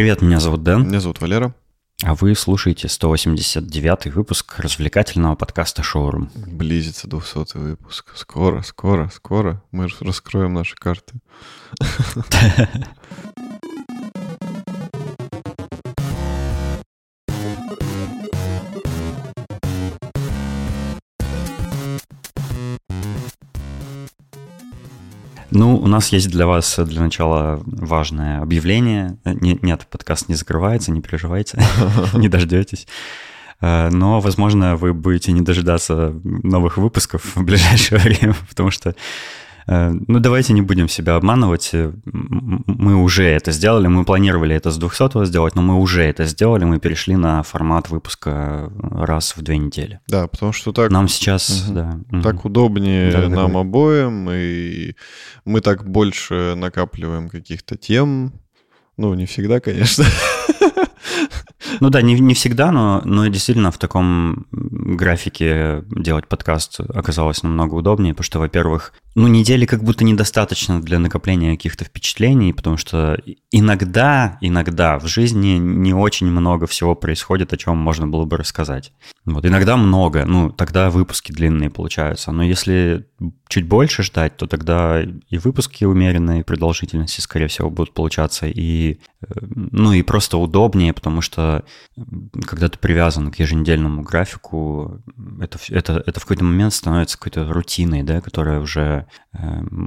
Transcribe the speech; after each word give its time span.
привет, 0.00 0.22
меня 0.22 0.40
зовут 0.40 0.62
Дэн. 0.62 0.88
Меня 0.88 0.98
зовут 0.98 1.20
Валера. 1.20 1.54
А 2.02 2.14
вы 2.14 2.34
слушаете 2.34 2.88
189 2.88 4.14
выпуск 4.14 4.58
развлекательного 4.58 5.36
подкаста 5.36 5.82
«Шоурум». 5.82 6.30
Близится 6.34 7.06
200 7.06 7.58
выпуск. 7.58 8.12
Скоро, 8.14 8.62
скоро, 8.62 9.10
скоро 9.14 9.62
мы 9.72 9.88
раскроем 10.00 10.54
наши 10.54 10.74
карты. 10.74 11.16
Ну, 25.50 25.76
у 25.76 25.86
нас 25.86 26.08
есть 26.08 26.30
для 26.30 26.46
вас 26.46 26.78
для 26.78 27.00
начала 27.00 27.60
важное 27.64 28.40
объявление. 28.40 29.18
Нет, 29.24 29.62
нет 29.62 29.86
подкаст 29.90 30.28
не 30.28 30.34
закрывается, 30.34 30.92
не 30.92 31.00
переживайте, 31.00 31.62
не 32.14 32.28
дождетесь. 32.28 32.86
Э, 33.60 33.88
но, 33.90 34.20
возможно, 34.20 34.76
вы 34.76 34.94
будете 34.94 35.32
не 35.32 35.40
дожидаться 35.40 36.14
новых 36.24 36.76
выпусков 36.76 37.36
в 37.36 37.42
ближайшее 37.42 37.98
время, 38.00 38.34
потому 38.48 38.70
что 38.70 38.94
Э, 38.94 38.94
ну, 39.66 40.20
давайте 40.20 40.52
не 40.52 40.62
будем 40.62 40.88
себя 40.88 41.16
обманывать. 41.16 41.70
Э, 41.72 41.92
мы 42.04 42.96
уже 42.96 43.24
это 43.24 43.52
сделали, 43.52 43.86
мы 43.86 44.04
планировали 44.04 44.54
это 44.54 44.70
с 44.70 44.78
200 44.78 45.24
сделать, 45.26 45.54
но 45.54 45.62
мы 45.62 45.78
уже 45.78 46.02
это 46.02 46.24
сделали, 46.24 46.64
мы 46.64 46.78
перешли 46.78 47.16
на 47.16 47.42
формат 47.42 47.90
выпуска 47.90 48.72
раз 48.78 49.36
в 49.36 49.42
две 49.42 49.58
недели. 49.58 50.00
Да, 50.08 50.26
потому 50.26 50.52
что 50.52 50.72
так... 50.72 50.90
Нам 50.90 51.08
сейчас, 51.08 51.66
угу. 51.66 51.74
да. 51.74 52.00
Так 52.22 52.36
угу. 52.36 52.48
удобнее 52.48 53.12
да, 53.12 53.28
нам 53.28 53.52
да. 53.52 53.60
обоим, 53.60 54.28
и 54.30 54.94
мы 55.44 55.60
так 55.60 55.88
больше 55.88 56.54
накапливаем 56.56 57.28
каких-то 57.28 57.76
тем. 57.76 58.32
Ну, 58.96 59.14
не 59.14 59.26
всегда, 59.26 59.60
конечно. 59.60 60.04
Ну 61.80 61.88
да, 61.90 62.02
не, 62.02 62.18
не 62.18 62.34
всегда, 62.34 62.72
но, 62.72 63.00
но 63.04 63.26
действительно 63.28 63.70
в 63.70 63.78
таком 63.78 64.46
графике 64.50 65.84
делать 65.90 66.26
подкаст 66.26 66.80
оказалось 66.80 67.42
намного 67.42 67.74
удобнее, 67.74 68.12
потому 68.12 68.24
что, 68.24 68.38
во-первых, 68.38 68.92
ну, 69.14 69.26
недели 69.26 69.66
как 69.66 69.82
будто 69.82 70.04
недостаточно 70.04 70.80
для 70.80 70.98
накопления 70.98 71.56
каких-то 71.56 71.84
впечатлений, 71.84 72.52
потому 72.52 72.76
что 72.76 73.18
иногда, 73.50 74.38
иногда 74.40 74.98
в 74.98 75.06
жизни 75.06 75.58
не 75.58 75.92
очень 75.92 76.28
много 76.28 76.66
всего 76.66 76.94
происходит, 76.94 77.52
о 77.52 77.56
чем 77.56 77.76
можно 77.76 78.06
было 78.06 78.24
бы 78.24 78.36
рассказать. 78.36 78.92
Вот, 79.24 79.44
иногда 79.44 79.76
много, 79.76 80.24
ну, 80.24 80.50
тогда 80.50 80.90
выпуски 80.90 81.32
длинные 81.32 81.70
получаются, 81.70 82.32
но 82.32 82.42
если 82.42 83.06
чуть 83.48 83.66
больше 83.66 84.02
ждать, 84.02 84.36
то 84.36 84.46
тогда 84.46 85.02
и 85.02 85.38
выпуски 85.38 85.84
умеренной 85.84 86.44
продолжительности, 86.44 87.20
скорее 87.20 87.48
всего, 87.48 87.68
будут 87.68 87.92
получаться, 87.92 88.46
и, 88.46 89.00
э, 89.22 89.26
ну, 89.40 89.92
и 89.92 90.02
просто 90.02 90.38
удобнее, 90.38 90.92
потому 90.92 91.20
что 91.20 91.64
когда 92.46 92.68
ты 92.68 92.78
привязан 92.78 93.30
к 93.30 93.38
еженедельному 93.38 94.02
графику, 94.02 95.02
это, 95.40 95.58
это, 95.68 96.02
это 96.06 96.20
в 96.20 96.22
какой-то 96.22 96.44
момент 96.44 96.72
становится 96.72 97.18
какой-то 97.18 97.52
рутиной, 97.52 98.02
да, 98.02 98.20
которая 98.20 98.60
уже, 98.60 98.99
э, 99.32 99.38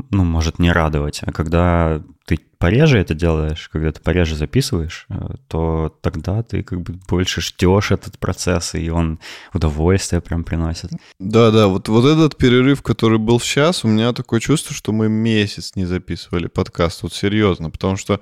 ну, 0.10 0.24
может 0.24 0.60
не 0.60 0.72
радовать. 0.72 1.22
А 1.24 1.32
когда 1.32 2.02
ты 2.26 2.40
пореже 2.58 3.00
это 3.00 3.14
делаешь, 3.14 3.70
когда 3.72 3.92
ты 3.92 4.02
пореже 4.02 4.36
записываешь, 4.36 5.06
э, 5.10 5.36
то 5.48 5.98
тогда 6.02 6.44
ты 6.44 6.64
как 6.64 6.82
бы 6.82 6.94
больше 7.10 7.42
ждешь 7.42 7.92
этот 7.92 8.18
процесс, 8.20 8.76
и 8.76 8.90
он 8.90 9.20
удовольствие 9.54 10.22
прям 10.22 10.44
приносит. 10.44 10.92
Да-да, 11.20 11.68
вот, 11.68 11.90
вот 11.90 12.06
этот 12.06 12.38
перерыв, 12.38 12.82
который 12.82 13.18
был 13.18 13.40
сейчас, 13.40 13.84
у 13.84 13.88
меня 13.88 14.14
такое 14.14 14.40
чувство, 14.40 14.74
что 14.74 14.92
мы 14.92 15.10
месяц 15.10 15.76
не 15.76 15.86
записывали 15.86 16.48
подкаст, 16.48 17.04
вот 17.04 17.14
серьезно, 17.14 17.70
потому 17.70 17.98
что 17.98 18.20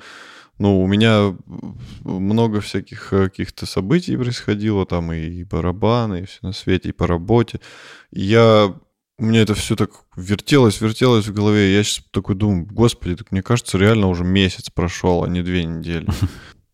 ну, 0.62 0.80
у 0.80 0.88
меня 0.88 1.36
много 2.04 2.62
всяких 2.62 3.14
э, 3.14 3.30
каких-то 3.30 3.66
событий 3.66 4.16
происходило, 4.16 4.86
там 4.86 5.12
и 5.12 5.44
барабаны, 5.44 6.22
и 6.22 6.26
все 6.26 6.38
на 6.44 6.54
свете, 6.54 6.90
и 6.90 6.92
по 6.92 7.08
работе. 7.08 7.60
Я 8.12 8.76
у 9.22 9.24
меня 9.24 9.42
это 9.42 9.54
все 9.54 9.76
так 9.76 9.92
вертелось, 10.16 10.82
вертелось 10.82 11.28
в 11.28 11.34
голове. 11.34 11.76
Я 11.76 11.84
сейчас 11.84 12.04
такой 12.10 12.34
думаю, 12.34 12.66
господи, 12.66 13.16
так 13.16 13.32
мне 13.32 13.44
кажется, 13.44 13.78
реально 13.78 14.08
уже 14.08 14.24
месяц 14.24 14.72
прошел, 14.72 15.24
а 15.24 15.28
не 15.28 15.44
две 15.44 15.64
недели. 15.64 16.08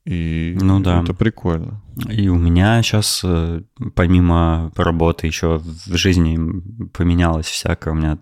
И 0.05 0.57
ну, 0.61 0.79
да. 0.79 1.01
это 1.03 1.13
прикольно. 1.13 1.81
И 2.09 2.29
у 2.29 2.37
меня 2.37 2.81
сейчас, 2.81 3.19
э, 3.25 3.63
помимо 3.93 4.71
работы, 4.77 5.27
еще 5.27 5.57
в 5.57 5.97
жизни 5.97 6.39
поменялось 6.93 7.47
всякое. 7.47 7.91
У 7.91 7.97
меня 7.97 8.17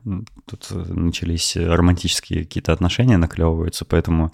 тут 0.50 0.70
э, 0.72 0.84
начались 0.92 1.56
романтические 1.56 2.46
какие-то 2.46 2.74
отношения 2.74 3.18
наклевываются, 3.18 3.86
поэтому 3.86 4.32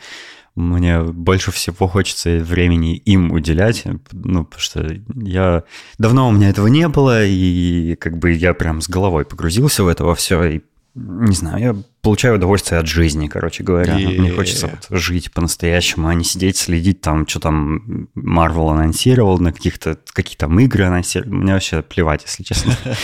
мне 0.56 1.02
больше 1.02 1.52
всего 1.52 1.88
хочется 1.88 2.40
времени 2.40 2.98
им 2.98 3.32
уделять, 3.32 3.84
ну, 4.12 4.44
потому 4.44 4.62
что 4.62 4.86
я... 5.16 5.64
Давно 5.98 6.28
у 6.28 6.32
меня 6.32 6.50
этого 6.50 6.68
не 6.68 6.88
было, 6.88 7.26
и 7.26 7.96
как 7.96 8.18
бы 8.18 8.32
я 8.32 8.54
прям 8.54 8.82
с 8.82 8.90
головой 8.90 9.26
погрузился 9.26 9.84
в 9.84 9.88
это 9.88 10.04
во 10.04 10.16
все, 10.16 10.44
и 10.44 10.62
не 10.94 11.34
знаю, 11.34 11.60
я 11.60 11.76
получаю 12.02 12.36
удовольствие 12.36 12.80
от 12.80 12.88
жизни, 12.88 13.28
короче 13.28 13.64
говоря. 13.64 13.98
Yeah. 13.98 14.20
Мне 14.20 14.32
хочется 14.32 14.68
вот 14.68 15.00
жить 15.00 15.32
по-настоящему, 15.32 16.08
а 16.08 16.14
не 16.14 16.26
сидеть, 16.26 16.58
следить 16.58 17.00
там, 17.00 17.26
что 17.28 17.40
там 17.40 18.10
Marvel 18.14 18.72
анонсировал, 18.72 19.40
на 19.40 19.54
каких-то 19.54 19.98
какие 20.12 20.36
там 20.36 20.60
игры 20.60 20.84
анонсировал. 20.84 21.34
Мне 21.34 21.54
вообще 21.54 21.82
плевать, 21.82 22.24
если 22.24 22.44
честно. 22.44 22.76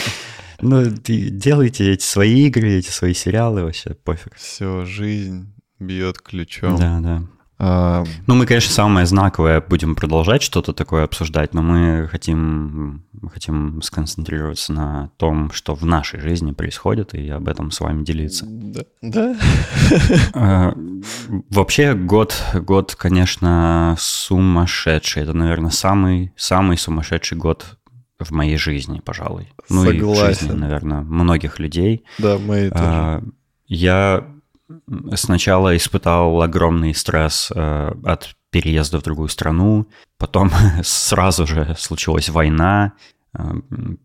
Ну, 0.59 0.85
делайте 0.87 1.93
эти 1.93 2.03
свои 2.03 2.47
игры, 2.47 2.79
эти 2.79 2.89
свои 2.89 3.13
сериалы, 3.13 3.63
вообще 3.63 3.93
пофиг. 3.93 4.33
Все, 4.37 4.85
жизнь 4.85 5.53
бьет 5.79 6.19
ключом. 6.19 6.77
Да, 6.77 6.99
да. 6.99 7.23
Ну, 7.59 8.35
мы, 8.35 8.45
конечно, 8.45 8.71
самое 8.71 9.07
знаковое 9.07 9.61
будем 9.61 9.95
продолжать 9.95 10.43
что-то 10.43 10.73
такое 10.73 11.03
обсуждать, 11.03 11.55
но 11.55 11.63
мы 11.63 12.07
хотим, 12.07 13.03
хотим 13.31 13.81
сконцентрироваться 13.81 14.73
на 14.73 15.09
том, 15.17 15.51
что 15.51 15.73
в 15.73 15.83
нашей 15.83 16.19
жизни 16.19 16.51
происходит, 16.51 17.15
и 17.15 17.29
об 17.29 17.47
этом 17.47 17.71
с 17.71 17.79
вами 17.79 18.03
делиться. 18.03 18.45
Да. 18.47 18.81
да. 19.01 19.35
А, 20.33 20.73
вообще, 21.49 21.95
год, 21.95 22.35
год, 22.53 22.95
конечно, 22.95 23.95
сумасшедший. 23.97 25.23
Это, 25.23 25.33
наверное, 25.33 25.71
самый, 25.71 26.33
самый 26.35 26.77
сумасшедший 26.77 27.37
год 27.37 27.77
в 28.19 28.31
моей 28.31 28.57
жизни, 28.57 28.99
пожалуй. 29.03 29.49
Ну 29.69 29.83
Согласен. 29.83 29.99
и 29.99 30.13
в 30.13 30.15
жизни, 30.15 30.51
наверное, 30.51 31.01
многих 31.01 31.59
людей. 31.59 32.03
Да, 32.19 32.37
мои 32.37 32.69
а, 32.71 33.19
тоже. 33.19 33.33
Я 33.67 34.27
сначала 35.15 35.75
испытал 35.75 36.41
огромный 36.41 36.93
стресс 36.93 37.51
э, 37.53 37.91
от 38.03 38.35
переезда 38.51 38.99
в 38.99 39.03
другую 39.03 39.29
страну, 39.29 39.87
потом 40.17 40.51
сразу 40.83 41.45
же 41.45 41.75
случилась 41.77 42.29
война, 42.29 42.93
э, 43.37 43.43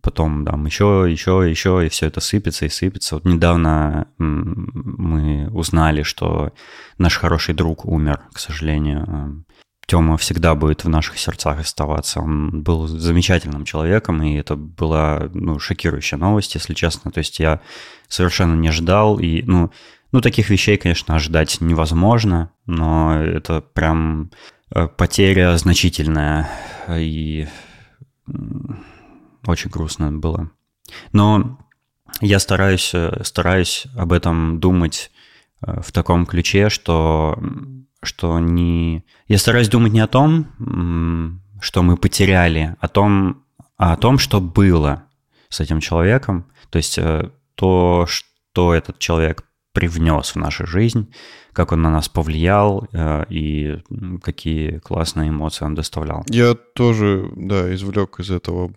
потом 0.01 0.45
там 0.45 0.65
еще, 0.67 1.07
еще, 1.09 1.45
еще, 1.49 1.87
и 1.87 1.89
все 1.89 2.07
это 2.07 2.21
сыпется 2.21 2.67
и 2.67 2.69
сыпется. 2.69 3.17
Вот 3.17 3.25
недавно 3.25 4.07
мы 4.19 5.49
узнали, 5.53 6.03
что 6.03 6.53
наш 6.99 7.17
хороший 7.17 7.55
друг 7.55 7.85
умер, 7.85 8.21
к 8.33 8.39
сожалению. 8.39 9.45
Э, 9.47 9.53
Тёма 9.87 10.17
всегда 10.17 10.55
будет 10.55 10.85
в 10.85 10.89
наших 10.89 11.19
сердцах 11.19 11.59
оставаться. 11.59 12.21
Он 12.21 12.63
был 12.63 12.87
замечательным 12.87 13.65
человеком, 13.65 14.23
и 14.23 14.37
это 14.37 14.55
была 14.55 15.29
ну, 15.35 15.59
шокирующая 15.59 16.19
новость, 16.19 16.55
если 16.55 16.73
честно. 16.73 17.11
То 17.11 17.19
есть 17.19 17.41
я 17.41 17.61
совершенно 18.09 18.55
не 18.55 18.71
ждал, 18.71 19.19
и 19.19 19.43
ну, 19.43 19.73
ну, 20.13 20.21
таких 20.21 20.51
вещей, 20.51 20.77
конечно, 20.77 21.15
ожидать 21.15 21.61
невозможно, 21.61 22.51
но 22.67 23.19
это 23.19 23.63
прям 23.63 24.31
э, 24.71 24.87
потеря 24.87 25.57
значительная 25.57 26.51
и 26.89 27.49
очень 29.47 29.71
грустно 29.71 30.13
было. 30.13 30.51
Но 31.13 31.59
я 32.21 32.39
стараюсь, 32.39 32.91
э, 32.93 33.23
стараюсь 33.25 33.87
об 33.97 34.13
этом 34.13 34.61
думать 34.61 35.11
э, 35.63 35.81
в 35.81 35.93
таком 35.93 36.27
ключе, 36.27 36.69
что, 36.69 37.43
что 38.03 38.39
не... 38.39 39.07
Я 39.29 39.39
стараюсь 39.39 39.71
думать 39.71 39.93
не 39.93 40.01
о 40.01 40.09
том, 40.09 41.41
что 41.63 41.83
мы 41.83 41.97
потеряли, 41.97 42.77
а, 42.81 42.89
том, 42.89 43.45
а 43.79 43.95
о 43.95 43.97
том, 43.97 44.19
что 44.19 44.43
было 44.43 45.05
с 45.49 45.61
этим 45.61 45.81
человеком. 45.81 46.47
То 46.69 46.77
есть 46.77 46.99
то, 47.55 48.07
что 48.07 48.75
этот 48.75 48.99
человек 48.99 49.45
привнес 49.73 50.35
в 50.35 50.37
нашу 50.37 50.67
жизнь, 50.67 51.13
как 51.53 51.73
он 51.73 51.83
на 51.83 51.91
нас 51.91 52.09
повлиял 52.09 52.87
э, 52.93 53.25
и 53.31 53.79
какие 54.23 54.79
классные 54.79 55.31
эмоции 55.31 55.65
он 55.65 55.75
доставлял. 55.75 56.25
Я 56.29 56.55
тоже, 56.55 57.31
да, 57.37 57.75
извлек 57.75 58.21
из 58.21 58.31
этого 58.31 58.73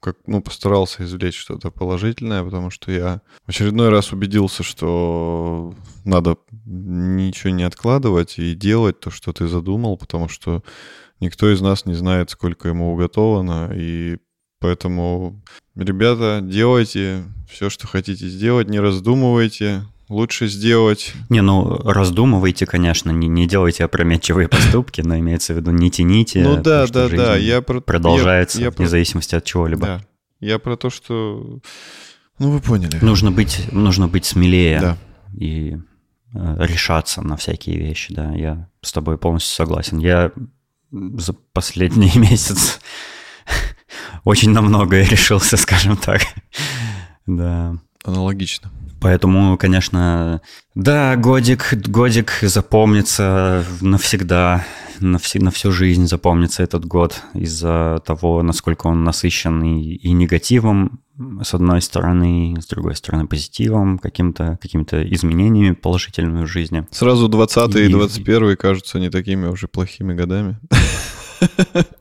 как, 0.00 0.16
ну, 0.26 0.40
постарался 0.40 1.04
извлечь 1.04 1.38
что-то 1.38 1.70
положительное, 1.70 2.42
потому 2.42 2.70
что 2.70 2.90
я 2.90 3.20
в 3.44 3.50
очередной 3.50 3.90
раз 3.90 4.12
убедился, 4.12 4.62
что 4.62 5.74
надо 6.04 6.36
ничего 6.64 7.50
не 7.52 7.64
откладывать 7.64 8.38
и 8.38 8.54
делать 8.54 8.98
то, 9.00 9.10
что 9.10 9.32
ты 9.32 9.46
задумал, 9.46 9.98
потому 9.98 10.28
что 10.28 10.64
никто 11.20 11.52
из 11.52 11.60
нас 11.60 11.84
не 11.84 11.94
знает, 11.94 12.30
сколько 12.30 12.68
ему 12.68 12.94
уготовано, 12.94 13.72
и 13.74 14.16
поэтому, 14.58 15.42
ребята, 15.74 16.40
делайте 16.42 17.24
все, 17.50 17.68
что 17.68 17.86
хотите 17.86 18.26
сделать, 18.26 18.70
не 18.70 18.80
раздумывайте, 18.80 19.82
Лучше 20.10 20.48
сделать... 20.48 21.14
Не, 21.28 21.40
ну, 21.40 21.78
раздумывайте, 21.84 22.66
конечно, 22.66 23.12
не, 23.12 23.28
не 23.28 23.46
делайте 23.46 23.84
опрометчивые 23.84 24.48
поступки, 24.48 25.02
но 25.02 25.16
имеется 25.16 25.54
в 25.54 25.58
виду 25.58 25.70
не 25.70 25.88
тяните. 25.88 26.42
Ну 26.42 26.60
да, 26.60 26.88
да, 26.88 27.08
да, 27.08 27.36
я 27.36 27.62
про... 27.62 27.80
Продолжается 27.80 28.58
я, 28.58 28.64
я 28.64 28.70
вне 28.72 28.88
зависимости 28.88 29.36
от 29.36 29.44
чего-либо. 29.44 29.86
Да, 29.86 30.00
я 30.40 30.58
про 30.58 30.76
то, 30.76 30.90
что... 30.90 31.60
Ну, 32.40 32.50
вы 32.50 32.58
поняли. 32.58 32.98
Нужно 33.00 33.30
быть, 33.30 33.68
нужно 33.70 34.08
быть 34.08 34.24
смелее 34.24 34.80
да. 34.80 34.98
и 35.38 35.76
э, 36.34 36.56
решаться 36.58 37.22
на 37.22 37.36
всякие 37.36 37.78
вещи, 37.78 38.12
да. 38.12 38.34
Я 38.34 38.68
с 38.82 38.90
тобой 38.90 39.16
полностью 39.16 39.54
согласен. 39.54 39.98
Я 39.98 40.32
за 40.90 41.34
последний 41.52 42.10
месяц 42.16 42.80
очень 44.24 44.50
на 44.50 44.60
многое 44.60 45.04
решился, 45.04 45.56
скажем 45.56 45.96
так. 45.96 46.22
Да. 47.26 47.76
Аналогично. 48.02 48.72
Поэтому, 49.00 49.56
конечно, 49.56 50.42
да, 50.74 51.16
годик, 51.16 51.74
годик 51.86 52.38
запомнится 52.42 53.64
навсегда, 53.80 54.64
на, 55.00 55.18
все, 55.18 55.40
на 55.40 55.50
всю 55.50 55.72
жизнь 55.72 56.06
запомнится 56.06 56.62
этот 56.62 56.84
год 56.84 57.22
из-за 57.34 58.02
того, 58.04 58.42
насколько 58.42 58.86
он 58.86 59.02
насыщен 59.02 59.62
и, 59.62 59.94
и 59.94 60.12
негативом, 60.12 61.00
с 61.42 61.54
одной 61.54 61.82
стороны, 61.82 62.56
с 62.60 62.66
другой 62.66 62.96
стороны 62.96 63.26
позитивом, 63.26 63.98
каким-то 63.98 64.58
какими 64.60 64.84
изменениями 65.12 65.74
положительными 65.74 66.44
в 66.44 66.48
жизни. 66.48 66.86
Сразу 66.90 67.28
20 67.28 67.76
и, 67.76 67.86
и 67.86 67.88
21 67.88 68.56
кажутся 68.56 68.98
не 68.98 69.10
такими 69.10 69.46
уже 69.46 69.68
плохими 69.68 70.14
годами. 70.14 70.58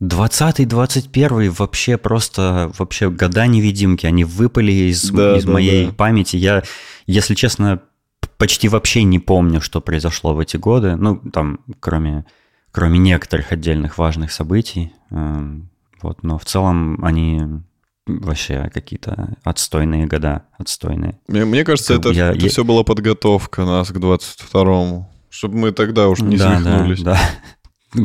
20-й, 0.01 0.65
21 0.65 1.51
вообще 1.51 1.97
просто 1.97 2.71
вообще 2.77 3.09
года 3.09 3.45
невидимки, 3.47 4.05
они 4.05 4.23
выпали 4.23 4.71
из, 4.71 5.09
да, 5.09 5.37
из 5.37 5.45
да, 5.45 5.51
моей 5.51 5.87
да. 5.87 5.93
памяти. 5.93 6.35
Я, 6.35 6.63
если 7.05 7.35
честно, 7.35 7.81
почти 8.37 8.69
вообще 8.69 9.03
не 9.03 9.19
помню, 9.19 9.61
что 9.61 9.81
произошло 9.81 10.33
в 10.33 10.39
эти 10.39 10.57
годы. 10.57 10.95
Ну, 10.95 11.17
там, 11.17 11.59
кроме, 11.79 12.25
кроме 12.71 12.97
некоторых 12.99 13.51
отдельных 13.51 13.97
важных 13.97 14.31
событий. 14.31 14.93
Эм, 15.11 15.69
вот, 16.01 16.23
но 16.23 16.37
в 16.37 16.45
целом 16.45 17.03
они 17.03 17.41
вообще 18.07 18.69
какие-то 18.73 19.35
отстойные 19.43 20.07
года, 20.07 20.43
отстойные. 20.57 21.19
Мне, 21.27 21.45
мне 21.45 21.63
кажется, 21.63 21.93
это, 21.93 22.09
я, 22.09 22.29
это 22.29 22.39
я... 22.39 22.49
все 22.49 22.63
была 22.63 22.83
подготовка 22.83 23.65
нас 23.65 23.89
к 23.89 23.97
22-му, 23.97 25.11
чтобы 25.29 25.57
мы 25.57 25.71
тогда 25.71 26.07
уж 26.07 26.19
не 26.19 26.37
да, 26.37 26.57
свихнулись. 26.57 27.01
Да, 27.01 27.13
да. 27.13 27.19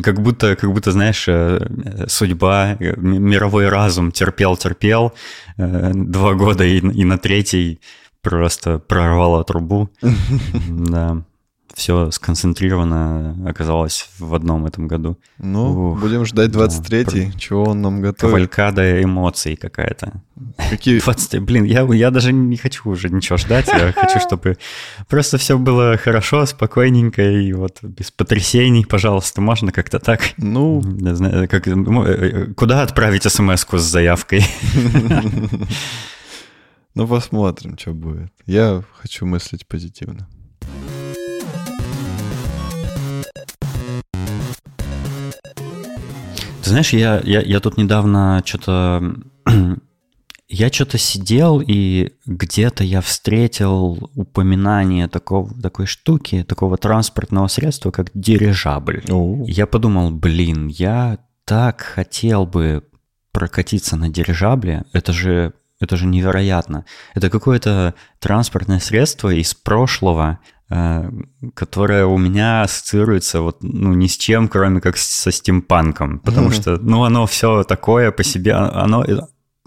Как 0.03 0.21
будто, 0.21 0.55
как 0.55 0.71
будто, 0.71 0.91
знаешь, 0.91 1.25
э, 1.27 2.05
судьба, 2.07 2.77
э, 2.79 2.95
мировой 2.97 3.69
разум 3.69 4.11
терпел-терпел 4.11 5.13
э, 5.57 5.91
два 5.93 6.33
года 6.33 6.63
и, 6.63 6.79
и 6.79 7.03
на 7.05 7.17
третий 7.17 7.79
просто 8.21 8.79
прорвало 8.79 9.43
трубу. 9.43 9.89
Да 10.69 11.23
все 11.75 12.09
сконцентрировано 12.11 13.35
оказалось 13.47 14.09
в 14.17 14.33
одном 14.33 14.65
этом 14.65 14.87
году. 14.87 15.17
Ну, 15.37 15.91
Ух, 15.91 15.99
будем 15.99 16.25
ждать 16.25 16.51
23-й, 16.51 17.31
да, 17.31 17.37
чего 17.37 17.63
он 17.65 17.81
нам 17.81 18.01
готовит. 18.01 18.19
Кавалькада 18.21 19.03
эмоций 19.03 19.55
какая-то. 19.55 20.21
Какие? 20.69 20.99
20 21.05 21.41
Блин, 21.41 21.65
я, 21.65 21.81
я 21.93 22.11
даже 22.11 22.31
не 22.31 22.57
хочу 22.57 22.89
уже 22.89 23.09
ничего 23.09 23.37
ждать, 23.37 23.67
я 23.67 23.91
хочу, 23.91 24.19
чтобы 24.25 24.57
просто 25.09 25.37
все 25.37 25.57
было 25.57 25.97
хорошо, 25.97 26.45
спокойненько 26.45 27.21
и 27.21 27.51
вот 27.53 27.83
без 27.83 28.09
потрясений, 28.09 28.85
пожалуйста, 28.85 29.41
можно 29.41 29.71
как-то 29.71 29.99
так? 29.99 30.21
Ну... 30.37 30.81
Не 30.81 31.13
знаю, 31.13 31.49
как, 31.49 31.67
э, 31.67 31.73
э, 31.73 32.53
куда 32.53 32.83
отправить 32.83 33.23
смс 33.23 33.65
с 33.69 33.81
заявкой? 33.81 34.45
Ну, 36.95 37.05
посмотрим, 37.09 37.77
что 37.77 37.91
будет. 37.91 38.31
Я 38.45 38.81
хочу 38.93 39.25
мыслить 39.25 39.67
позитивно. 39.67 40.29
Ты 46.65 46.71
знаешь, 46.71 46.93
я, 46.93 47.21
я, 47.23 47.41
я 47.41 47.59
тут 47.59 47.77
недавно 47.77 48.41
что-то... 48.43 49.13
я 50.49 50.69
что-то 50.71 50.97
сидел, 50.97 51.61
и 51.61 52.13
где-то 52.25 52.83
я 52.83 53.01
встретил 53.01 54.09
упоминание 54.15 55.07
такого, 55.07 55.53
такой 55.61 55.85
штуки, 55.85 56.43
такого 56.43 56.77
транспортного 56.77 57.45
средства, 57.49 57.91
как 57.91 58.09
дирижабль. 58.15 59.03
Oh. 59.09 59.43
Я 59.45 59.67
подумал, 59.67 60.09
блин, 60.09 60.65
я 60.65 61.19
так 61.45 61.81
хотел 61.81 62.47
бы 62.47 62.83
прокатиться 63.31 63.95
на 63.95 64.09
дирижабле. 64.09 64.85
Это 64.91 65.13
же 65.13 65.53
это 65.79 65.97
же 65.97 66.07
невероятно. 66.07 66.85
Это 67.13 67.29
какое-то 67.29 67.93
транспортное 68.19 68.79
средство 68.79 69.29
из 69.29 69.53
прошлого, 69.53 70.39
которая 70.67 72.05
у 72.07 72.17
меня 72.17 72.63
ассоциируется 72.63 73.41
вот, 73.41 73.61
ну, 73.61 73.93
ни 73.93 74.07
с 74.07 74.17
чем, 74.17 74.47
кроме 74.47 74.81
как 74.81 74.97
со 74.97 75.31
стимпанком, 75.31 76.19
потому 76.19 76.49
mm-hmm. 76.49 76.53
что, 76.53 76.77
ну, 76.77 77.03
оно 77.03 77.27
все 77.27 77.63
такое 77.63 78.11
по 78.11 78.23
себе, 78.23 78.53
а, 78.53 78.83
оно 78.83 79.05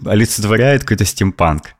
олицетворяет 0.05 0.81
какой-то 0.81 1.05
стимпанк. 1.05 1.75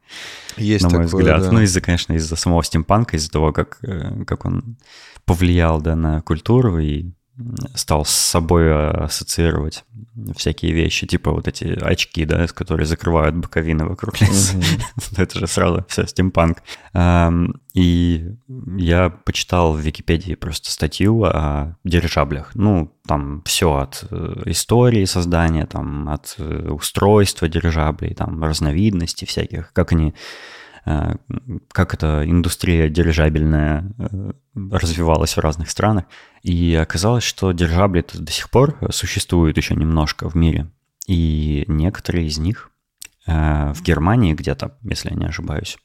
Есть 0.55 0.83
на 0.83 0.89
мой 0.89 1.05
такое, 1.05 1.19
взгляд. 1.19 1.41
Да. 1.41 1.51
Ну, 1.51 1.61
из-за, 1.61 1.81
конечно, 1.81 2.13
из-за 2.13 2.35
самого 2.35 2.63
стимпанка, 2.63 3.17
из-за 3.17 3.29
того, 3.29 3.51
как, 3.51 3.79
э, 3.83 4.23
как 4.25 4.45
он 4.45 4.77
повлиял 5.25 5.81
да, 5.81 5.95
на 5.95 6.21
культуру 6.21 6.79
и 6.79 7.11
стал 7.75 8.05
с 8.05 8.11
собой 8.11 8.89
ассоциировать 9.05 9.83
всякие 10.35 10.73
вещи, 10.73 11.07
типа 11.07 11.31
вот 11.31 11.47
эти 11.47 11.65
очки, 11.65 12.25
да, 12.25 12.47
которые 12.47 12.85
закрывают 12.85 13.35
боковины 13.35 13.85
вокруг 13.85 14.19
лица. 14.21 14.57
Mm-hmm. 14.57 15.13
Это 15.21 15.39
же 15.39 15.47
сразу 15.47 15.85
все 15.87 16.05
стимпанк. 16.05 16.61
И 17.73 18.25
я 18.77 19.09
почитал 19.09 19.73
в 19.73 19.79
Википедии 19.79 20.33
просто 20.33 20.71
статью 20.71 21.23
о 21.23 21.77
дирижаблях. 21.83 22.51
Ну, 22.55 22.91
там 23.07 23.41
все 23.45 23.77
от 23.77 24.05
э, 24.09 24.43
истории 24.47 25.05
создания, 25.05 25.65
там 25.65 26.09
от 26.09 26.35
э, 26.39 26.69
устройства 26.69 27.47
дирижаблей, 27.47 28.15
там 28.15 28.43
разновидностей 28.43 29.25
всяких, 29.27 29.71
как 29.71 29.93
они 29.93 30.09
Э, 30.09 30.15
как 30.85 31.93
эта 31.93 32.23
индустрия 32.25 32.89
дирижабельная 32.89 33.91
э, 33.97 34.31
развивалась 34.71 35.35
в 35.35 35.39
разных 35.39 35.69
странах. 35.69 36.05
И 36.41 36.75
оказалось, 36.75 37.23
что 37.23 37.51
дирижабли 37.51 38.05
до 38.13 38.31
сих 38.31 38.49
пор 38.49 38.77
существуют 38.91 39.57
еще 39.57 39.75
немножко 39.75 40.29
в 40.29 40.35
мире. 40.35 40.71
И 41.07 41.65
некоторые 41.67 42.27
из 42.27 42.37
них 42.37 42.71
э, 43.27 43.73
в 43.73 43.81
Германии 43.81 44.33
где-то, 44.33 44.77
если 44.83 45.09
я 45.09 45.15
не 45.15 45.25
ошибаюсь, 45.25 45.77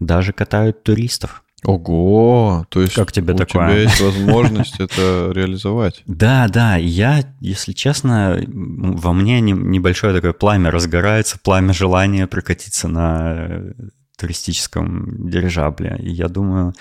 даже 0.00 0.32
катают 0.32 0.82
туристов. 0.82 1.44
Ого, 1.64 2.66
то 2.70 2.80
есть 2.80 2.94
как 2.94 3.12
тебе 3.12 3.34
у 3.34 3.36
такое? 3.36 3.68
тебя 3.68 3.78
есть 3.82 4.00
возможность 4.00 4.80
это 4.80 5.30
реализовать. 5.32 6.02
Да, 6.06 6.48
да, 6.48 6.76
я, 6.76 7.22
если 7.40 7.72
честно, 7.72 8.42
во 8.48 9.12
мне 9.12 9.40
небольшое 9.40 10.12
такое 10.12 10.32
пламя 10.32 10.72
разгорается, 10.72 11.38
пламя 11.38 11.72
желания 11.72 12.26
прокатиться 12.26 12.88
на 12.88 13.74
туристическом 14.22 15.28
дирижабле. 15.28 15.98
И 16.00 16.10
я 16.10 16.28
думаю, 16.28 16.74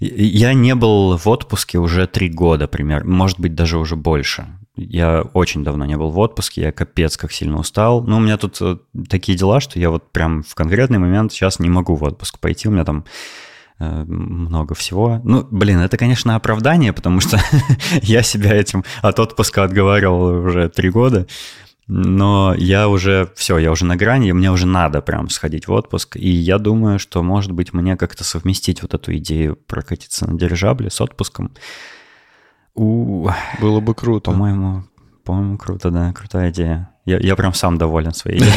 я 0.00 0.54
не 0.54 0.74
был 0.74 1.16
в 1.16 1.26
отпуске 1.28 1.78
уже 1.78 2.06
три 2.06 2.28
года, 2.28 2.66
примерно, 2.66 3.12
может 3.12 3.38
быть, 3.38 3.54
даже 3.54 3.78
уже 3.78 3.94
больше. 3.94 4.46
Я 4.74 5.22
очень 5.34 5.62
давно 5.62 5.84
не 5.84 5.96
был 5.96 6.10
в 6.10 6.18
отпуске, 6.18 6.62
я 6.62 6.72
капец 6.72 7.16
как 7.16 7.30
сильно 7.30 7.58
устал. 7.58 8.02
Но 8.02 8.16
у 8.16 8.20
меня 8.20 8.38
тут 8.38 8.56
э, 8.62 8.78
такие 9.08 9.36
дела, 9.36 9.60
что 9.60 9.78
я 9.78 9.90
вот 9.90 10.10
прям 10.10 10.42
в 10.42 10.54
конкретный 10.54 10.98
момент 10.98 11.30
сейчас 11.32 11.58
не 11.58 11.68
могу 11.68 11.94
в 11.94 12.02
отпуск 12.02 12.38
пойти, 12.38 12.68
у 12.68 12.72
меня 12.72 12.84
там 12.84 13.04
э, 13.78 14.04
много 14.04 14.74
всего. 14.74 15.20
Ну, 15.24 15.46
блин, 15.50 15.78
это, 15.78 15.98
конечно, 15.98 16.36
оправдание, 16.36 16.94
потому 16.94 17.20
что 17.20 17.38
я 18.02 18.22
себя 18.22 18.54
этим 18.54 18.82
от 19.02 19.20
отпуска 19.20 19.64
отговаривал 19.64 20.46
уже 20.46 20.70
три 20.70 20.88
года 20.88 21.26
но 21.94 22.54
я 22.56 22.88
уже, 22.88 23.30
все, 23.34 23.58
я 23.58 23.70
уже 23.70 23.84
на 23.84 23.96
грани, 23.96 24.32
мне 24.32 24.50
уже 24.50 24.66
надо 24.66 25.02
прям 25.02 25.28
сходить 25.28 25.68
в 25.68 25.72
отпуск, 25.72 26.16
и 26.16 26.30
я 26.30 26.56
думаю, 26.56 26.98
что, 26.98 27.22
может 27.22 27.52
быть, 27.52 27.74
мне 27.74 27.98
как-то 27.98 28.24
совместить 28.24 28.80
вот 28.80 28.94
эту 28.94 29.14
идею 29.18 29.56
прокатиться 29.56 30.26
на 30.26 30.38
дирижабле 30.38 30.88
с 30.88 31.02
отпуском. 31.02 31.52
У... 32.74 33.28
Было 33.60 33.80
бы 33.80 33.94
круто. 33.94 34.30
По-моему, 34.30 34.84
по-моему, 35.22 35.58
круто, 35.58 35.90
да, 35.90 36.14
крутая 36.14 36.50
идея. 36.50 36.94
Я, 37.04 37.18
я 37.18 37.36
прям 37.36 37.52
сам 37.52 37.76
доволен 37.76 38.14
своей 38.14 38.38
идеей. 38.38 38.52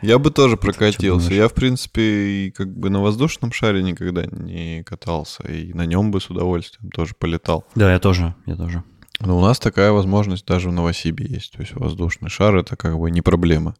Я 0.00 0.18
бы 0.18 0.30
тоже 0.30 0.56
прокатился. 0.56 1.34
Я, 1.34 1.48
в 1.48 1.52
принципе, 1.52 2.02
и 2.02 2.50
как 2.52 2.74
бы 2.74 2.88
на 2.88 3.02
воздушном 3.02 3.52
шаре 3.52 3.82
никогда 3.82 4.24
не 4.24 4.82
катался, 4.82 5.42
и 5.42 5.74
на 5.74 5.84
нем 5.84 6.10
бы 6.10 6.22
с 6.22 6.30
удовольствием 6.30 6.90
тоже 6.90 7.14
полетал. 7.18 7.66
Да, 7.74 7.92
я 7.92 7.98
тоже, 7.98 8.34
я 8.46 8.56
тоже. 8.56 8.82
Но 9.20 9.38
у 9.38 9.40
нас 9.40 9.58
такая 9.58 9.90
возможность 9.92 10.46
даже 10.46 10.70
в 10.70 10.72
Новосибе 10.72 11.26
есть. 11.26 11.52
То 11.52 11.60
есть 11.60 11.74
воздушный 11.74 12.30
шар— 12.30 12.56
это 12.56 12.76
как 12.76 12.98
бы 12.98 13.10
не 13.10 13.20
проблема. 13.20 13.74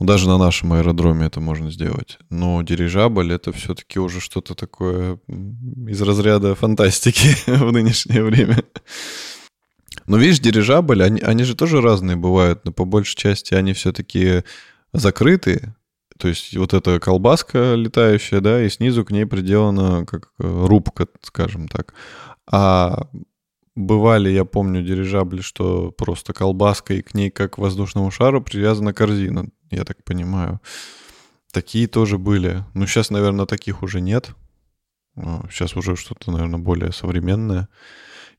Даже 0.00 0.26
на 0.26 0.38
нашем 0.38 0.72
аэродроме 0.72 1.26
это 1.26 1.40
можно 1.40 1.70
сделать. 1.70 2.18
Но 2.30 2.62
дирижабль— 2.62 3.32
это 3.34 3.52
все-таки 3.52 4.00
уже 4.00 4.20
что-то 4.20 4.54
такое 4.54 5.18
из 5.28 6.02
разряда 6.02 6.54
фантастики 6.54 7.36
в 7.50 7.70
нынешнее 7.72 8.24
время. 8.24 8.64
Но 10.06 10.16
видишь, 10.16 10.40
дирижабль, 10.40 11.02
они, 11.02 11.20
они 11.20 11.44
же 11.44 11.54
тоже 11.54 11.80
разные 11.80 12.16
бывают, 12.16 12.64
но 12.64 12.72
по 12.72 12.84
большей 12.84 13.16
части 13.16 13.54
они 13.54 13.72
все-таки 13.72 14.42
закрытые, 14.92 15.74
то 16.18 16.28
есть 16.28 16.56
вот 16.56 16.74
эта 16.74 17.00
колбаска 17.00 17.74
летающая, 17.74 18.40
да, 18.40 18.62
и 18.62 18.68
снизу 18.68 19.04
к 19.04 19.10
ней 19.10 19.24
приделана 19.24 20.06
как 20.06 20.30
э, 20.38 20.66
рубка, 20.66 21.08
скажем 21.22 21.68
так. 21.68 21.94
А 22.50 23.08
бывали, 23.74 24.30
я 24.30 24.44
помню, 24.44 24.82
дирижабли, 24.82 25.40
что 25.40 25.90
просто 25.92 26.32
колбаска, 26.32 26.94
и 26.94 27.02
к 27.02 27.14
ней, 27.14 27.30
как 27.30 27.54
к 27.54 27.58
воздушному 27.58 28.10
шару, 28.10 28.42
привязана 28.42 28.92
корзина, 28.92 29.46
я 29.70 29.84
так 29.84 30.02
понимаю. 30.04 30.60
Такие 31.52 31.86
тоже 31.86 32.18
были. 32.18 32.64
Ну, 32.74 32.86
сейчас, 32.86 33.10
наверное, 33.10 33.46
таких 33.46 33.82
уже 33.82 34.00
нет. 34.00 34.34
Сейчас 35.50 35.76
уже 35.76 35.94
что-то, 35.94 36.32
наверное, 36.32 36.58
более 36.58 36.92
современное. 36.92 37.68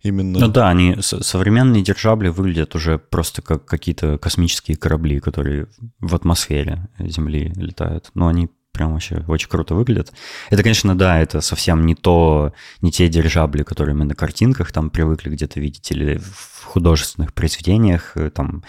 Именно... 0.02 0.40
Ну 0.40 0.48
да, 0.50 0.70
они 0.70 0.98
современные 1.00 1.82
дирижабли 1.82 2.28
выглядят 2.28 2.76
уже 2.76 3.00
просто 3.00 3.42
как 3.42 3.66
какие-то 3.66 4.18
космические 4.18 4.78
корабли, 4.78 5.20
которые 5.20 5.68
в 6.00 6.14
атмосфере 6.14 6.90
Земли 7.00 7.52
летают. 7.56 8.12
Но 8.14 8.28
они 8.28 8.50
прям 8.76 8.94
вообще 8.94 9.24
очень 9.28 9.50
круто 9.50 9.74
выглядят. 9.74 10.14
Это, 10.50 10.62
конечно, 10.62 10.98
да, 10.98 11.20
это 11.20 11.42
совсем 11.42 11.86
не 11.86 11.96
то, 11.96 12.54
не 12.82 12.92
те 12.92 13.08
дирижабли, 13.08 13.64
которые 13.64 13.96
мы 13.96 14.06
на 14.06 14.16
картинках 14.16 14.72
там 14.72 14.90
привыкли 14.90 15.30
где-то 15.30 15.60
видеть 15.60 15.90
или 15.92 16.18
в 16.18 16.64
художественных 16.66 17.34
произведениях 17.34 18.18
э, 18.18 18.30
там 18.30 18.64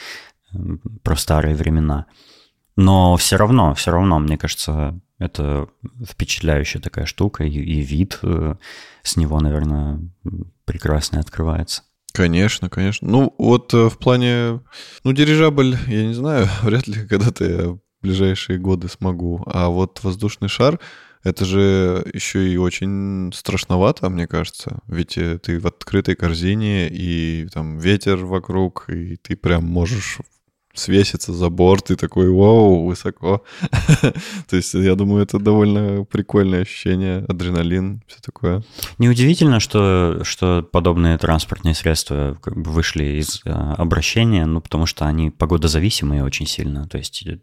про 1.02 1.16
старые 1.16 1.56
времена. 1.56 2.06
Но 2.76 3.16
все 3.16 3.36
равно, 3.36 3.74
все 3.74 3.90
равно, 3.90 4.18
мне 4.18 4.38
кажется, 4.38 5.00
это 5.18 5.68
впечатляющая 6.06 6.80
такая 6.80 7.06
штука, 7.06 7.44
и, 7.44 7.50
и 7.50 7.80
вид 7.80 8.18
э, 8.22 8.54
с 9.02 9.16
него, 9.16 9.40
наверное, 9.40 10.00
прекрасный 10.64 11.20
открывается. 11.20 11.82
Конечно, 12.12 12.70
конечно. 12.70 13.08
Ну, 13.08 13.34
вот 13.38 13.74
э, 13.74 13.88
в 13.88 13.98
плане... 13.98 14.60
Ну, 15.04 15.12
дирижабль, 15.12 15.76
я 15.86 16.06
не 16.06 16.14
знаю, 16.14 16.48
вряд 16.62 16.86
ли 16.86 17.06
когда-то 17.06 17.44
я 17.44 17.78
ближайшие 18.06 18.58
годы 18.58 18.88
смогу. 18.88 19.42
А 19.46 19.68
вот 19.68 20.00
воздушный 20.02 20.48
шар, 20.48 20.78
это 21.24 21.44
же 21.44 22.08
еще 22.14 22.48
и 22.48 22.56
очень 22.56 23.32
страшновато, 23.34 24.08
мне 24.08 24.26
кажется. 24.28 24.78
Ведь 24.86 25.18
э, 25.18 25.38
ты 25.38 25.58
в 25.58 25.66
открытой 25.66 26.14
корзине, 26.14 26.88
и 26.88 27.48
там 27.52 27.78
ветер 27.78 28.24
вокруг, 28.24 28.84
и 28.88 29.16
ты 29.16 29.34
прям 29.34 29.64
можешь 29.64 30.18
свесится 30.78 31.32
за 31.32 31.48
борт 31.48 31.90
и 31.90 31.96
такой, 31.96 32.30
вау, 32.30 32.84
высоко. 32.84 33.42
То 34.48 34.56
есть, 34.56 34.74
я 34.74 34.94
думаю, 34.94 35.22
это 35.22 35.38
довольно 35.38 36.04
прикольное 36.04 36.62
ощущение, 36.62 37.24
адреналин, 37.28 38.02
все 38.06 38.18
такое. 38.22 38.62
Неудивительно, 38.98 39.58
что, 39.58 40.20
что 40.22 40.62
подобные 40.70 41.18
транспортные 41.18 41.74
средства 41.74 42.38
вышли 42.44 43.20
из 43.20 43.40
э, 43.44 43.50
обращения, 43.50 44.46
ну, 44.46 44.60
потому 44.60 44.86
что 44.86 45.06
они 45.06 45.30
погодозависимые 45.30 46.22
очень 46.24 46.46
сильно. 46.46 46.86
То 46.86 46.98
есть 46.98 47.26
э, 47.26 47.38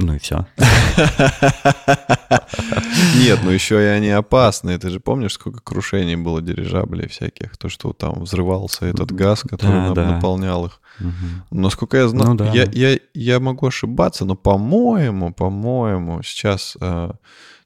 ну 0.00 0.14
и 0.14 0.18
все. 0.18 0.46
Нет, 3.16 3.40
ну 3.42 3.50
еще 3.50 3.82
и 3.82 3.86
они 3.86 4.10
опасные. 4.10 4.78
Ты 4.78 4.90
же 4.90 5.00
помнишь, 5.00 5.32
сколько 5.32 5.60
крушений 5.60 6.14
было 6.14 6.40
дирижаблей 6.40 7.08
всяких? 7.08 7.56
То, 7.56 7.68
что 7.68 7.92
там 7.92 8.20
взрывался 8.20 8.86
этот 8.86 9.10
газ, 9.10 9.42
который 9.42 9.92
да, 9.94 10.12
наполнял 10.12 10.66
их. 10.66 10.80
Угу. 11.00 11.58
Насколько 11.58 11.96
я 11.96 12.08
знаю, 12.08 12.30
ну, 12.30 12.36
да. 12.36 12.52
я, 12.52 12.68
я, 12.72 12.98
я 13.12 13.40
могу 13.40 13.66
ошибаться, 13.66 14.24
но, 14.24 14.36
по-моему, 14.36 15.32
по-моему, 15.32 16.22
сейчас, 16.22 16.76
э, 16.80 17.10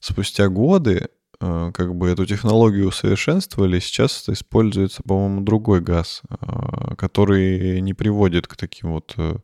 спустя 0.01 0.49
годы, 0.49 1.09
э, 1.39 1.71
как 1.75 1.95
бы 1.95 2.09
эту 2.09 2.25
технологию 2.25 2.89
усовершенствовали, 2.89 3.79
сейчас 3.79 4.27
используется, 4.31 5.03
по-моему, 5.03 5.43
другой 5.43 5.83
газ, 5.83 6.23
э, 6.31 6.95
который 6.97 7.83
не 7.83 7.93
приводит 7.93 8.47
к 8.47 8.57
таким 8.57 8.93
вот 8.93 9.13
э, 9.19 9.37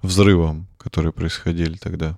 взрывам 0.00 0.68
которые 0.86 1.12
происходили 1.12 1.76
тогда. 1.76 2.16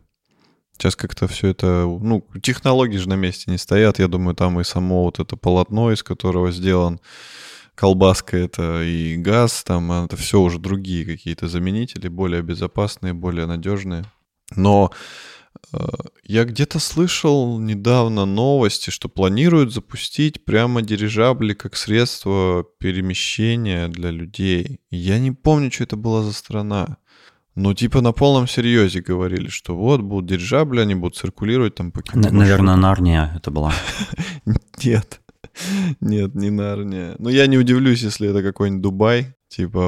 Сейчас 0.73 0.95
как-то 0.95 1.27
все 1.27 1.49
это, 1.49 1.87
ну, 1.87 2.23
технологии 2.43 2.99
же 2.99 3.09
на 3.09 3.15
месте 3.17 3.51
не 3.51 3.57
стоят. 3.57 3.99
Я 3.99 4.09
думаю, 4.09 4.37
там 4.37 4.61
и 4.61 4.65
само 4.65 5.05
вот 5.05 5.21
это 5.21 5.37
полотно, 5.37 5.91
из 5.91 6.03
которого 6.03 6.53
сделан 6.53 7.01
колбаска 7.75 8.37
это 8.37 8.83
и 8.83 9.17
газ, 9.17 9.65
там 9.65 9.91
это 9.91 10.19
все 10.19 10.39
уже 10.39 10.59
другие 10.59 11.07
какие-то 11.07 11.49
заменители, 11.49 12.09
более 12.09 12.43
безопасные, 12.43 13.15
более 13.15 13.47
надежные. 13.47 14.05
Но 14.55 14.93
э, 15.73 15.79
я 16.25 16.45
где-то 16.45 16.79
слышал 16.79 17.59
недавно 17.59 18.27
новости, 18.27 18.91
что 18.91 19.09
планируют 19.09 19.73
запустить 19.73 20.45
прямо 20.45 20.83
дирижабли 20.83 21.55
как 21.55 21.75
средство 21.75 22.67
перемещения 22.79 23.89
для 23.89 24.11
людей. 24.11 24.81
Я 24.91 25.19
не 25.19 25.33
помню, 25.33 25.73
что 25.73 25.85
это 25.85 25.97
была 25.97 26.23
за 26.23 26.35
страна. 26.35 26.99
Ну, 27.61 27.75
типа 27.75 28.01
на 28.01 28.13
полном 28.13 28.47
серьезе 28.47 29.01
говорили, 29.01 29.49
что 29.49 29.77
вот 29.77 30.01
будут 30.01 30.27
дирижабли, 30.27 30.79
они 30.79 30.95
будут 30.95 31.17
циркулировать 31.17 31.75
там 31.75 31.91
по 31.91 32.01
Наверное, 32.15 32.77
Нарния 32.77 33.33
это 33.37 33.51
была. 33.51 33.73
Нет, 34.85 35.21
нет, 36.01 36.37
не 36.37 36.51
Нарния. 36.51 37.17
Ну, 37.19 37.31
я 37.31 37.49
не 37.49 37.59
удивлюсь, 37.59 38.03
если 38.03 38.29
это 38.29 38.45
какой-нибудь 38.45 38.83
Дубай, 38.83 39.35
типа 39.49 39.81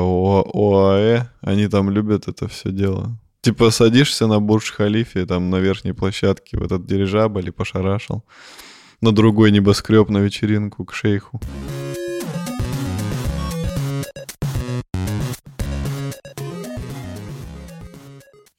ОАЭ, 0.52 1.28
они 1.42 1.68
там 1.68 1.90
любят 1.90 2.26
это 2.26 2.48
все 2.48 2.72
дело. 2.72 3.16
Типа 3.40 3.70
садишься 3.70 4.26
на 4.26 4.40
Бурдж-Халифе, 4.40 5.26
там 5.26 5.48
на 5.48 5.60
верхней 5.60 5.92
площадке 5.92 6.58
в 6.58 6.64
этот 6.64 6.86
дирижабль 6.86 7.48
и 7.48 7.52
пошарашил 7.52 8.24
на 9.00 9.12
другой 9.12 9.52
небоскреб 9.52 10.08
на 10.08 10.18
вечеринку 10.18 10.84
к 10.84 10.92
шейху. 10.92 11.40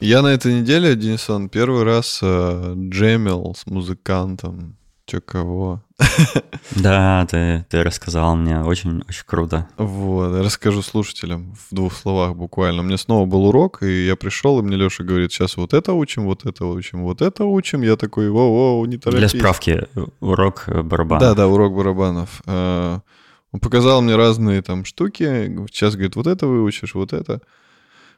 Я 0.01 0.24
на 0.24 0.29
этой 0.29 0.60
неделе, 0.60 0.96
Денисон, 0.96 1.48
первый 1.48 1.84
раз 1.84 2.22
э, 2.24 2.74
джемил 2.75 3.53
с 3.55 3.67
музыкантом. 3.67 4.75
Чё 5.05 5.22
кого? 5.22 5.84
Да, 6.72 7.27
ты, 7.29 7.65
ты 7.70 7.84
рассказал 7.84 8.36
мне, 8.36 8.63
очень, 8.63 9.03
очень 9.08 9.25
круто. 9.27 9.67
Вот, 9.77 10.36
я 10.36 10.41
расскажу 10.41 10.81
слушателям 10.81 11.53
в 11.53 11.75
двух 11.75 11.93
словах 11.93 12.36
буквально. 12.36 12.81
Меня 12.81 12.98
снова 12.98 13.27
был 13.27 13.46
урок, 13.46 13.84
и 13.84 14.08
я 14.08 14.15
пришел, 14.15 14.60
и 14.60 14.63
мне 14.63 14.75
Леша 14.75 15.03
говорит, 15.03 15.31
сейчас 15.31 15.55
вот 15.58 15.74
это 15.74 15.93
учим, 15.93 16.24
вот 16.24 16.48
это 16.48 16.65
учим, 16.65 17.03
вот 17.03 17.22
это 17.22 17.43
учим. 17.43 17.84
Я 17.84 17.96
такой, 17.96 18.29
воу-воу, 18.29 18.88
не 18.88 18.98
торопись. 18.98 19.31
Для 19.31 19.39
справки, 19.39 19.88
урок 20.20 20.63
барабанов. 20.67 21.22
Да, 21.22 21.36
да, 21.36 21.48
урок 21.48 21.75
барабанов. 21.75 22.41
Э, 22.48 23.00
он 23.51 23.60
показал 23.60 24.01
мне 24.01 24.15
разные 24.15 24.63
там 24.63 24.84
штуки, 24.84 25.24
сейчас 25.72 25.93
говорит, 25.93 26.15
вот 26.15 26.25
это 26.25 26.48
выучишь, 26.48 26.96
вот 26.96 27.13
это 27.13 27.41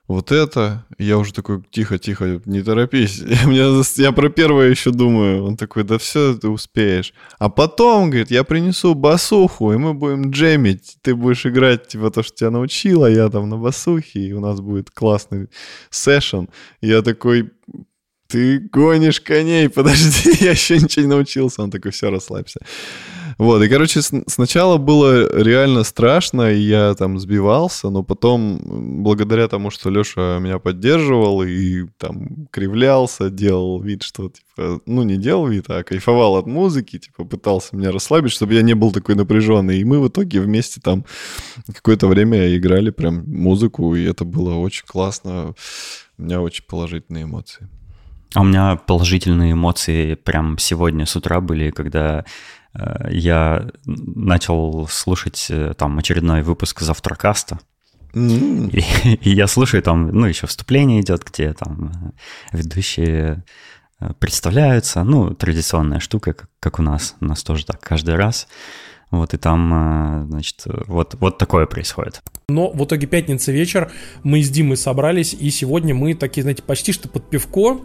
вот 0.08 0.32
это. 0.32 0.86
Я 0.98 1.18
уже 1.18 1.34
такой, 1.34 1.64
тихо-тихо, 1.72 2.42
не 2.46 2.62
торопись. 2.62 3.24
Я, 3.96 4.12
про 4.12 4.30
первое 4.30 4.70
еще 4.70 4.92
думаю. 4.92 5.46
Он 5.46 5.56
такой, 5.56 5.84
да 5.84 5.98
все, 5.98 6.34
ты 6.36 6.50
успеешь. 6.50 7.14
А 7.40 7.50
потом, 7.50 8.10
говорит, 8.10 8.30
я 8.30 8.44
принесу 8.44 8.96
басуху, 8.96 9.72
и 9.72 9.78
мы 9.78 9.94
будем 9.94 10.32
джемить. 10.32 10.98
Ты 11.02 11.16
будешь 11.16 11.46
играть, 11.46 11.88
типа, 11.88 12.12
то, 12.12 12.22
что 12.22 12.36
тебя 12.36 12.52
научила, 12.52 13.10
я 13.10 13.30
там 13.30 13.50
на 13.50 13.58
басухе, 13.58 14.20
и 14.20 14.34
у 14.34 14.42
нас 14.42 14.60
будет 14.60 14.92
классный 14.92 15.48
сэшн. 15.90 16.46
Я 16.82 17.02
такой, 17.02 17.52
ты 18.28 18.60
гонишь 18.60 19.22
коней, 19.22 19.70
подожди, 19.74 20.32
я 20.44 20.52
еще 20.52 20.78
ничего 20.80 21.06
не 21.06 21.10
научился. 21.10 21.64
Он 21.64 21.72
такой, 21.72 21.92
все, 21.92 22.10
расслабься. 22.10 22.60
Вот, 23.38 23.62
и, 23.62 23.70
короче, 23.70 24.02
сначала 24.02 24.78
было 24.78 25.42
реально 25.42 25.84
страшно, 25.84 26.52
и 26.52 26.60
я 26.60 26.94
там 26.94 27.20
сбивался, 27.20 27.90
но 27.90 28.04
потом, 28.04 28.60
благодаря 29.04 29.48
тому, 29.48 29.72
что 29.72 29.90
Леша 29.90 30.40
меня 30.40 30.60
поддерживал 30.60 31.44
и 31.44 31.86
там 31.98 32.48
кривлялся, 32.52 33.30
делал 33.30 33.82
вид, 33.82 34.04
что, 34.04 34.30
типа, 34.30 34.82
ну, 34.86 35.04
не 35.04 35.18
делал 35.18 35.48
вид, 35.48 35.66
а 35.70 35.84
кайфовал 35.84 36.38
от 36.38 36.46
музыки, 36.46 37.00
типа, 37.00 37.26
пытался 37.26 37.76
меня 37.76 37.92
расслабить, 37.92 38.32
чтобы 38.32 38.54
я 38.54 38.62
не 38.62 38.74
был 38.74 38.92
такой 38.92 39.16
напряженный. 39.16 39.80
И 39.80 39.86
мы 39.86 40.00
в 40.00 40.08
итоге 40.08 40.40
вместе 40.40 40.80
там 40.82 41.06
какое-то 41.74 42.08
время 42.08 42.56
играли 42.56 42.90
прям 42.90 43.24
музыку, 43.26 43.96
и 43.96 44.04
это 44.04 44.26
было 44.26 44.56
очень 44.56 44.86
классно. 44.86 45.56
У 46.18 46.24
меня 46.24 46.42
очень 46.42 46.64
положительные 46.66 47.24
эмоции. 47.24 47.68
А 48.34 48.42
у 48.42 48.44
меня 48.44 48.76
положительные 48.76 49.54
эмоции 49.54 50.16
прям 50.16 50.58
сегодня 50.58 51.06
с 51.06 51.16
утра 51.16 51.40
были, 51.40 51.70
когда 51.70 52.26
я 53.10 53.70
начал 53.86 54.88
слушать 54.88 55.48
э, 55.50 55.74
там 55.78 56.00
очередной 56.00 56.42
выпуск 56.42 56.82
Завтракаста. 56.82 57.60
Mm. 58.14 58.70
И, 58.72 59.16
и 59.30 59.30
я 59.34 59.48
слушаю 59.48 59.84
там, 59.84 60.08
ну, 60.08 60.26
еще 60.26 60.48
вступление 60.48 61.02
идет, 61.02 61.24
где 61.24 61.54
там 61.54 62.14
э, 62.52 62.58
ведущие 62.58 63.44
представляются, 64.20 65.04
ну, 65.04 65.34
традиционная 65.34 66.00
штука, 66.00 66.34
как, 66.34 66.50
как 66.60 66.80
у 66.80 66.82
нас, 66.82 67.16
у 67.22 67.26
нас 67.26 67.42
тоже 67.42 67.66
так 67.66 67.80
каждый 67.80 68.16
раз. 68.16 68.48
Вот 69.12 69.34
и 69.34 69.38
там, 69.38 70.28
значит, 70.30 70.64
вот, 70.66 71.16
вот 71.20 71.38
такое 71.38 71.68
происходит. 71.68 72.22
Но 72.50 72.72
в 72.72 72.84
итоге 72.84 73.08
пятница 73.08 73.52
вечер, 73.52 73.92
мы 74.24 74.42
с 74.42 74.50
Димой 74.50 74.76
собрались, 74.76 75.34
и 75.34 75.52
сегодня 75.52 75.94
мы 75.94 76.16
такие, 76.16 76.42
знаете, 76.42 76.64
почти 76.64 76.92
что 76.92 77.08
под 77.08 77.30
пивко 77.30 77.80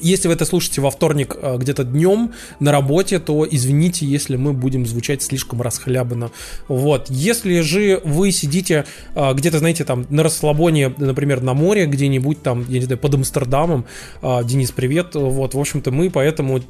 Если 0.00 0.28
вы 0.28 0.34
это 0.34 0.44
слушаете 0.44 0.80
во 0.80 0.90
вторник 0.90 1.36
э, 1.40 1.56
где-то 1.56 1.84
днем 1.84 2.32
на 2.60 2.72
работе, 2.72 3.18
то 3.18 3.46
извините, 3.50 4.06
если 4.06 4.36
мы 4.36 4.52
будем 4.52 4.86
звучать 4.86 5.22
слишком 5.22 5.62
расхлябанно. 5.62 6.30
Вот. 6.68 7.06
Если 7.08 7.60
же 7.60 8.00
вы 8.04 8.30
сидите 8.30 8.84
э, 9.14 9.34
где-то, 9.34 9.58
знаете, 9.58 9.84
там 9.84 10.06
на 10.10 10.22
расслабоне, 10.22 10.92
например, 10.98 11.42
на 11.42 11.54
море 11.54 11.86
где-нибудь 11.86 12.42
там, 12.42 12.66
я 12.68 12.78
не 12.78 12.84
знаю, 12.84 12.98
под 12.98 13.14
Амстердамом, 13.14 13.86
э, 14.22 14.44
Денис, 14.44 14.70
привет. 14.72 15.14
Вот, 15.14 15.54
в 15.54 15.58
общем-то, 15.58 15.90
мы 15.90 16.10
поэтому 16.10 16.60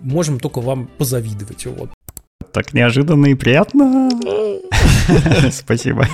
можем 0.00 0.40
только 0.40 0.60
вам 0.60 0.88
позавидовать. 0.98 1.66
Вот. 1.66 1.90
Так 2.52 2.72
неожиданно 2.72 3.26
и 3.26 3.34
приятно. 3.34 4.10
Спасибо. 5.52 6.06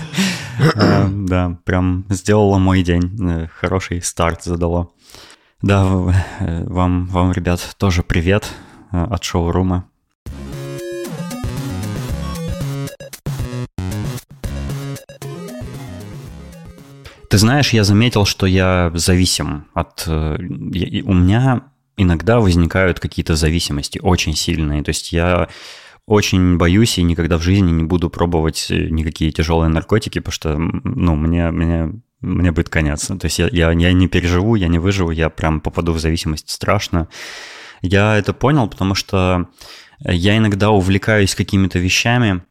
Да, 0.77 1.57
прям 1.65 2.05
сделала 2.11 2.59
мой 2.59 2.83
день. 2.83 3.49
Хороший 3.61 4.03
старт 4.03 4.43
задало. 4.45 4.91
Да, 5.61 5.85
вам, 6.41 7.07
вам, 7.07 7.33
ребят, 7.33 7.75
тоже 7.79 8.05
привет 8.05 8.49
э, 8.93 9.03
от 9.03 9.25
шоурума. 9.25 9.91
Ты 17.29 17.39
знаешь, 17.39 17.73
я 17.73 17.83
заметил, 17.83 18.25
что 18.25 18.47
я 18.47 18.93
зависим 18.95 19.67
от... 19.75 20.05
Э, 20.07 20.37
у 20.39 21.13
меня 21.13 21.65
иногда 21.97 22.39
возникают 22.39 23.01
какие-то 23.01 23.35
зависимости 23.35 23.99
очень 24.01 24.37
сильные. 24.37 24.85
То 24.85 24.91
есть 24.91 25.13
я 25.13 25.49
очень 26.07 26.57
боюсь 26.57 26.99
и 26.99 27.03
никогда 27.03 27.37
в 27.37 27.43
жизни 27.43 27.73
не 27.73 27.83
буду 27.83 28.11
пробовать 28.11 28.69
никакие 28.71 29.33
тяжелые 29.33 29.71
наркотики, 29.71 30.21
потому 30.21 30.33
что, 30.33 30.57
ну, 30.57 31.17
мне, 31.17 31.51
мне 31.51 32.01
мне 32.21 32.53
будет 32.53 32.69
конец. 32.69 33.07
То 33.07 33.25
есть 33.25 33.39
я, 33.39 33.49
я, 33.53 33.71
я 33.71 33.93
не 33.93 34.09
переживу, 34.09 34.57
я 34.57 34.69
не 34.69 34.79
выживу, 34.79 35.11
я 35.11 35.31
прям 35.31 35.61
попаду 35.61 35.93
в 35.93 35.99
зависимость 35.99 36.51
страшно. 36.51 37.09
Я 37.81 38.17
это 38.17 38.33
понял, 38.33 38.69
потому 38.69 38.95
что 38.95 39.49
я 40.01 40.37
иногда 40.37 40.71
увлекаюсь 40.71 41.35
какими-то 41.35 41.79
вещами, 41.79 42.43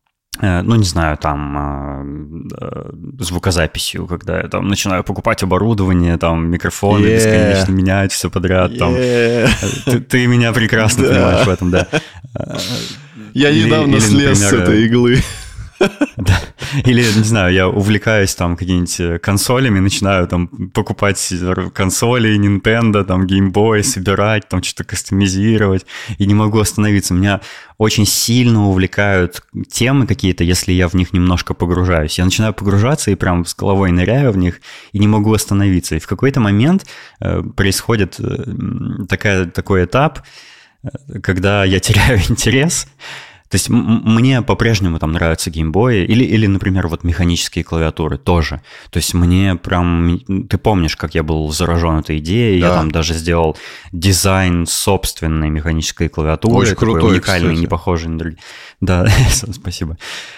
э, 0.42 0.62
ну, 0.62 0.76
не 0.76 0.86
знаю, 0.86 1.18
там, 1.18 2.50
э, 2.52 2.56
э, 2.62 2.90
звукозаписью, 3.20 4.08
когда 4.08 4.42
я 4.42 4.48
там 4.48 4.68
начинаю 4.68 5.04
покупать 5.04 5.44
оборудование, 5.44 6.18
там, 6.18 6.50
микрофоны 6.50 7.06
yeah. 7.06 7.16
бесконечно 7.16 7.72
менять 7.72 8.12
все 8.12 8.30
подряд, 8.30 8.72
yeah. 8.72 8.78
там. 8.78 8.94
Ты, 9.86 10.00
ты 10.02 10.28
меня 10.28 10.54
прекрасно 10.54 11.08
понимаешь 11.08 11.46
в 11.46 11.50
этом, 11.50 11.72
да. 11.72 11.88
Я 13.34 13.52
недавно 13.52 14.00
слез 14.00 14.40
с 14.40 14.54
этой 14.54 14.86
иглы. 14.86 15.22
Или, 16.86 17.02
не 17.02 17.24
знаю, 17.24 17.54
я 17.54 17.68
увлекаюсь 17.68 18.36
там 18.36 18.56
какими-нибудь 18.56 19.00
э, 19.00 19.20
консолями, 19.20 19.80
начинаю 19.80 20.28
там 20.28 20.48
покупать 20.74 21.34
консоли 21.74 22.38
Nintendo, 22.38 23.04
там 23.04 23.26
Game 23.26 23.52
Boy, 23.52 23.84
собирать, 23.84 24.48
там 24.48 24.64
что-то 24.64 24.84
кастомизировать, 24.84 25.86
и 26.18 26.26
не 26.26 26.34
могу 26.34 26.60
остановиться. 26.60 27.14
Меня 27.14 27.42
очень 27.78 28.06
сильно 28.06 28.68
увлекают 28.68 29.44
темы 29.70 30.08
какие-то, 30.08 30.44
если 30.44 30.72
я 30.72 30.88
в 30.88 30.94
них 30.94 31.14
немножко 31.14 31.54
погружаюсь. 31.54 32.18
Я 32.18 32.26
начинаю 32.26 32.54
погружаться 32.54 33.12
и 33.12 33.16
прям 33.16 33.46
с 33.46 33.56
головой 33.56 33.92
ныряю 33.92 34.32
в 34.32 34.38
них, 34.38 34.62
и 34.92 35.00
не 35.00 35.08
могу 35.08 35.34
остановиться. 35.34 35.96
И 35.96 36.00
в 36.00 36.08
какой-то 36.08 36.40
момент 36.40 36.86
э, 37.20 37.42
происходит 37.56 38.20
э, 38.20 39.06
такая, 39.08 39.46
такой 39.46 39.86
этап, 39.86 40.22
когда 41.22 41.64
я 41.64 41.80
теряю 41.80 42.20
интерес, 42.30 42.88
то 43.50 43.56
есть 43.56 43.70
мне 43.70 44.42
по-прежнему 44.42 45.00
там 45.00 45.14
нравятся 45.14 45.50
геймбои 45.50 46.04
или, 46.04 46.24
или, 46.24 46.48
например, 46.48 46.88
вот 46.88 47.04
механические 47.04 47.64
клавиатуры 47.64 48.18
тоже. 48.18 48.62
То 48.90 48.98
есть 48.98 49.14
мне 49.14 49.56
прям... 49.56 50.20
Ты 50.50 50.58
помнишь, 50.58 50.96
как 50.96 51.16
я 51.16 51.24
был 51.24 51.50
заражен 51.52 52.00
этой 52.00 52.18
идеей? 52.18 52.60
Да. 52.60 52.68
Я 52.68 52.74
там 52.74 52.92
даже 52.92 53.14
сделал 53.14 53.58
дизайн 53.92 54.66
собственной 54.66 55.50
механической 55.50 56.10
клавиатуры. 56.10 56.56
Очень 56.56 56.76
крутой, 56.76 57.12
уникальный, 57.12 57.50
кстати. 57.50 57.62
не 57.62 57.68
похожий 57.68 58.10
на 58.10 58.18
другие. 58.18 58.40
Да, 58.82 59.08
спасибо. 59.52 59.98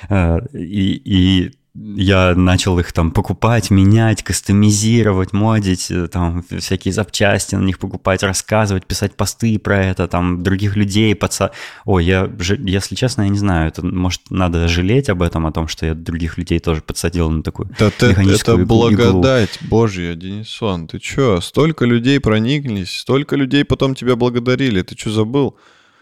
Э, 0.09 0.39
и, 0.53 1.01
и 1.03 1.51
я 1.75 2.33
начал 2.35 2.79
их 2.79 2.91
там 2.91 3.11
покупать, 3.11 3.69
менять, 3.69 4.23
кастомизировать, 4.23 5.33
модить, 5.33 5.91
э, 5.91 6.07
там 6.07 6.43
всякие 6.43 6.93
запчасти 6.93 7.55
на 7.55 7.63
них 7.63 7.77
покупать, 7.79 8.23
рассказывать, 8.23 8.85
писать 8.85 9.15
посты 9.15 9.59
про 9.59 9.83
это, 9.83 10.07
там 10.07 10.41
других 10.43 10.75
людей 10.75 11.15
подса... 11.15 11.51
Ой, 11.85 12.05
я, 12.05 12.29
если 12.39 12.95
честно, 12.95 13.23
я 13.23 13.29
не 13.29 13.38
знаю, 13.38 13.69
это, 13.69 13.85
может, 13.85 14.21
надо 14.29 14.67
жалеть 14.67 15.09
об 15.09 15.21
этом, 15.21 15.45
о 15.45 15.51
том, 15.51 15.67
что 15.67 15.85
я 15.85 15.93
других 15.93 16.38
людей 16.38 16.59
тоже 16.59 16.81
подсадил 16.81 17.29
на 17.29 17.43
такую 17.43 17.69
да 17.77 17.91
механическую 18.01 18.57
Это 18.57 18.63
иглу. 18.63 18.89
благодать 18.89 19.59
Божья, 19.61 20.15
Денисон, 20.15 20.88
ты 20.88 20.99
чё? 20.99 21.39
Столько 21.39 21.85
людей 21.85 22.20
прониклись, 22.20 22.91
столько 22.91 23.35
людей 23.35 23.63
потом 23.63 23.96
тебя 23.96 24.15
благодарили, 24.15 24.81
ты 24.81 24.98
что 24.98 25.11
забыл? 25.11 25.55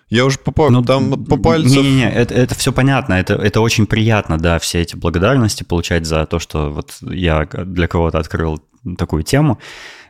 Я 0.09 0.25
уже 0.25 0.39
по, 0.39 0.69
ну, 0.69 0.83
там 0.83 1.25
по 1.25 1.37
пальцам... 1.37 1.83
Не-не-не, 1.83 2.09
это, 2.09 2.33
это 2.33 2.55
все 2.55 2.71
понятно, 2.71 3.15
это, 3.15 3.33
это 3.33 3.59
очень 3.59 3.87
приятно, 3.87 4.37
да, 4.37 4.57
все 4.57 4.81
эти 4.81 4.95
благодарности 4.95 5.63
получать 5.63 6.05
за 6.05 6.25
то, 6.25 6.39
что 6.39 6.69
вот 6.71 6.95
я 7.01 7.45
для 7.45 7.87
кого-то 7.87 8.17
открыл 8.17 8.61
такую 8.97 9.23
тему. 9.23 9.59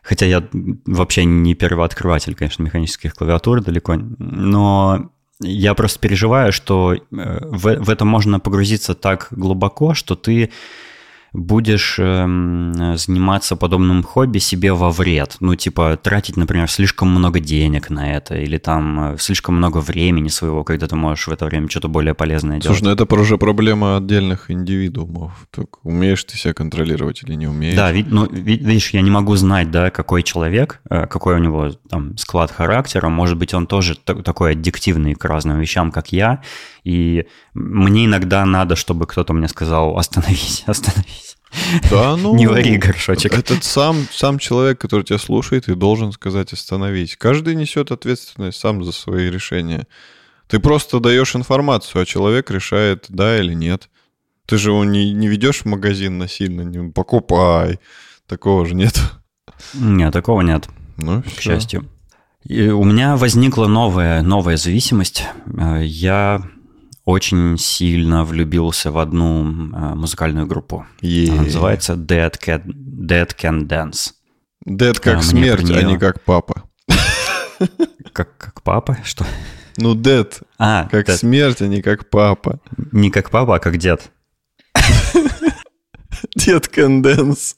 Хотя 0.03 0.25
я 0.25 0.47
вообще 0.86 1.25
не 1.25 1.55
первооткрыватель, 1.55 2.36
конечно, 2.36 2.63
механических 2.63 3.15
клавиатур 3.15 3.62
далеко, 3.62 3.95
но 3.95 5.10
я 5.41 5.73
просто 5.73 5.99
переживаю, 5.99 6.53
что 6.53 6.93
э, 6.93 6.99
в, 7.12 7.75
в 7.75 7.89
это 7.89 8.05
можно 8.05 8.39
погрузиться 8.39 8.93
так 8.93 9.27
глубоко, 9.31 9.93
что 9.93 10.15
ты 10.15 10.51
будешь 11.33 11.97
э, 11.99 12.95
заниматься 12.95 13.55
подобным 13.55 14.03
хобби 14.03 14.39
себе 14.39 14.73
во 14.73 14.89
вред. 14.89 15.37
Ну, 15.39 15.55
типа, 15.55 15.97
тратить, 16.01 16.37
например, 16.37 16.69
слишком 16.69 17.09
много 17.09 17.39
денег 17.39 17.89
на 17.89 18.13
это, 18.13 18.35
или 18.35 18.57
там 18.57 19.13
э, 19.13 19.17
слишком 19.19 19.55
много 19.55 19.79
времени 19.79 20.29
своего, 20.29 20.63
когда 20.63 20.87
ты 20.87 20.95
можешь 20.95 21.27
в 21.27 21.31
это 21.31 21.45
время 21.45 21.69
что-то 21.69 21.87
более 21.89 22.13
полезное 22.13 22.59
делать. 22.59 22.77
Слушай, 22.77 22.83
ну 22.83 22.91
это 22.91 23.15
уже 23.15 23.37
проблема 23.37 23.97
отдельных 23.97 24.49
индивидуумов. 24.51 25.47
Так 25.51 25.85
умеешь 25.85 26.23
ты 26.23 26.37
себя 26.37 26.53
контролировать 26.53 27.23
или 27.23 27.35
не 27.35 27.47
умеешь? 27.47 27.75
Да, 27.75 27.91
вид, 27.91 28.07
ну, 28.09 28.27
видишь, 28.29 28.91
я 28.91 29.01
не 29.01 29.11
могу 29.11 29.35
знать, 29.35 29.71
да, 29.71 29.89
какой 29.89 30.23
человек, 30.23 30.81
э, 30.89 31.07
какой 31.07 31.35
у 31.35 31.39
него 31.39 31.71
там 31.89 32.17
склад 32.17 32.51
характера. 32.51 33.09
Может 33.09 33.37
быть, 33.37 33.53
он 33.53 33.67
тоже 33.67 33.95
такой 33.95 34.51
аддиктивный 34.51 35.15
к 35.15 35.25
разным 35.25 35.59
вещам, 35.59 35.91
как 35.91 36.11
я, 36.11 36.41
и 36.88 37.28
мне 37.54 38.06
иногда 38.06 38.45
надо, 38.45 38.78
чтобы 38.78 39.08
кто-то 39.08 39.34
мне 39.34 39.50
сказал, 39.50 39.97
остановись, 39.97 40.63
остановись. 40.67 41.36
Да, 41.89 42.15
ну... 42.15 42.34
Не 42.34 42.47
вари 42.47 42.78
горшочек. 42.78 43.34
Этот 43.34 43.65
сам, 43.65 44.08
сам 44.10 44.39
человек, 44.39 44.80
который 44.80 45.04
тебя 45.04 45.19
слушает, 45.19 45.67
и 45.67 45.76
должен 45.76 46.13
сказать 46.13 46.54
остановись. 46.54 47.17
Каждый 47.17 47.56
несет 47.56 47.91
ответственность 47.91 48.58
сам 48.58 48.86
за 48.86 48.93
свои 48.93 49.30
решения. 49.30 49.86
Ты 50.47 50.60
просто 50.60 51.02
даешь 51.02 51.36
информацию, 51.36 52.04
а 52.04 52.06
человек 52.06 52.50
решает, 52.52 53.08
да 53.10 53.38
или 53.38 53.54
нет. 53.54 53.89
Ты 54.45 54.58
же 54.58 54.69
его 54.69 54.86
не, 54.86 55.12
не 55.12 55.28
ведешь 55.28 55.63
в 55.63 55.65
магазин 55.65 56.17
насильно, 56.17 56.62
не 56.62 56.89
покупай. 56.89 57.82
Такого 58.28 58.65
же 58.65 58.76
нет. 58.76 58.97
Нет, 59.73 60.13
такого 60.13 60.39
нет. 60.39 60.69
Ну, 60.95 61.21
к 61.21 61.26
все. 61.26 61.41
счастью. 61.41 61.89
И 62.45 62.69
у 62.69 62.86
меня 62.86 63.17
возникла 63.17 63.67
новая, 63.67 64.21
новая 64.21 64.56
зависимость. 64.56 65.26
Э, 65.58 65.82
я 65.84 66.41
очень 67.08 67.58
сильно 67.58 68.26
влюбился 68.26 68.91
в 68.91 68.98
одну 68.98 69.46
э, 69.46 69.96
музыкальную 69.96 70.46
группу. 70.46 70.86
Yeah. 71.02 71.32
Она 71.32 71.43
называется 71.43 71.93
Dead 71.93 72.34
Can, 72.38 72.65
Dead 72.65 73.34
Can 73.34 73.65
Dance. 73.65 74.12
Dead 74.67 75.00
как 75.00 75.20
а, 75.20 75.22
смерть, 75.22 75.63
нее... 75.63 75.78
а 75.78 75.84
не 75.84 75.98
как 75.98 76.22
папа. 76.22 76.63
Как, 78.12 78.38
как 78.38 78.62
папа? 78.62 78.98
Что? 79.06 79.26
Ну, 79.78 79.96
Dead. 79.96 80.30
А, 80.60 80.89
как 80.91 81.08
dead. 81.08 81.15
смерть, 81.15 81.62
а 81.62 81.67
не 81.67 81.82
как 81.82 82.10
папа. 82.10 82.60
Не 82.91 83.10
как 83.10 83.30
папа, 83.30 83.56
а 83.56 83.60
как 83.60 83.78
дед. 83.78 84.12
Dance. 87.02 87.56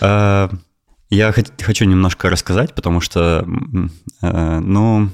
Uh, 0.00 0.54
я 1.10 1.32
хочу 1.60 1.84
немножко 1.84 2.30
рассказать, 2.30 2.74
потому 2.74 3.00
что, 3.00 3.46
э, 4.22 4.58
ну, 4.60 5.08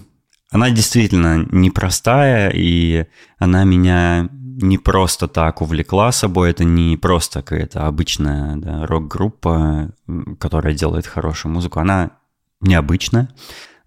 она 0.51 0.71
действительно 0.71 1.47
непростая, 1.51 2.51
и 2.55 3.07
она 3.39 3.65
меня 3.65 4.29
не 4.31 4.79
просто 4.79 5.29
так 5.29 5.63
увлекла 5.63 6.13
собой. 6.13 6.51
Это 6.51 6.65
не 6.65 6.97
просто 6.97 7.43
какая-то 7.43 7.87
обычная 7.87 8.57
да, 8.57 8.87
рок-группа, 8.87 9.93
которая 10.39 10.75
делает 10.75 11.07
хорошую 11.07 11.53
музыку. 11.53 11.81
Она 11.81 12.13
необычная. 12.61 13.29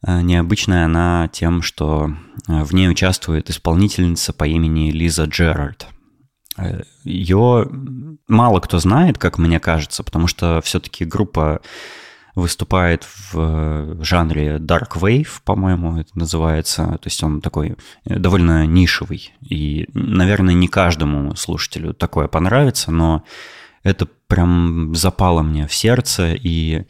Э, 0.06 0.22
необычная 0.22 0.86
она 0.86 1.30
тем, 1.32 1.62
что 1.62 2.12
э, 2.48 2.64
в 2.64 2.74
ней 2.74 2.90
участвует 2.90 3.50
исполнительница 3.50 4.34
по 4.34 4.46
имени 4.46 4.92
Лиза 4.92 5.26
Джерард. 5.26 5.88
Ее 7.04 7.70
мало 8.28 8.60
кто 8.60 8.80
знает, 8.80 9.18
как 9.18 9.38
мне 9.38 9.60
кажется, 9.60 10.04
потому 10.04 10.28
что 10.28 10.62
все-таки 10.62 11.06
группа 11.06 11.62
выступает 12.38 13.08
в 13.32 14.04
жанре 14.04 14.58
Dark 14.58 14.96
Wave, 14.96 15.42
по-моему, 15.44 15.98
это 15.98 16.18
называется. 16.18 16.86
То 16.86 17.06
есть 17.06 17.24
он 17.24 17.42
такой 17.42 17.78
э, 18.06 18.20
довольно 18.20 18.68
нишевый. 18.68 19.34
И, 19.42 19.90
наверное, 19.96 20.54
не 20.54 20.68
каждому 20.68 21.36
слушателю 21.36 21.96
такое 21.96 22.28
понравится, 22.28 22.92
но 22.92 23.24
это 23.82 24.08
прям 24.28 24.94
запало 24.94 25.42
мне 25.42 25.66
в 25.68 25.74
сердце, 25.74 26.36
и 26.36 26.86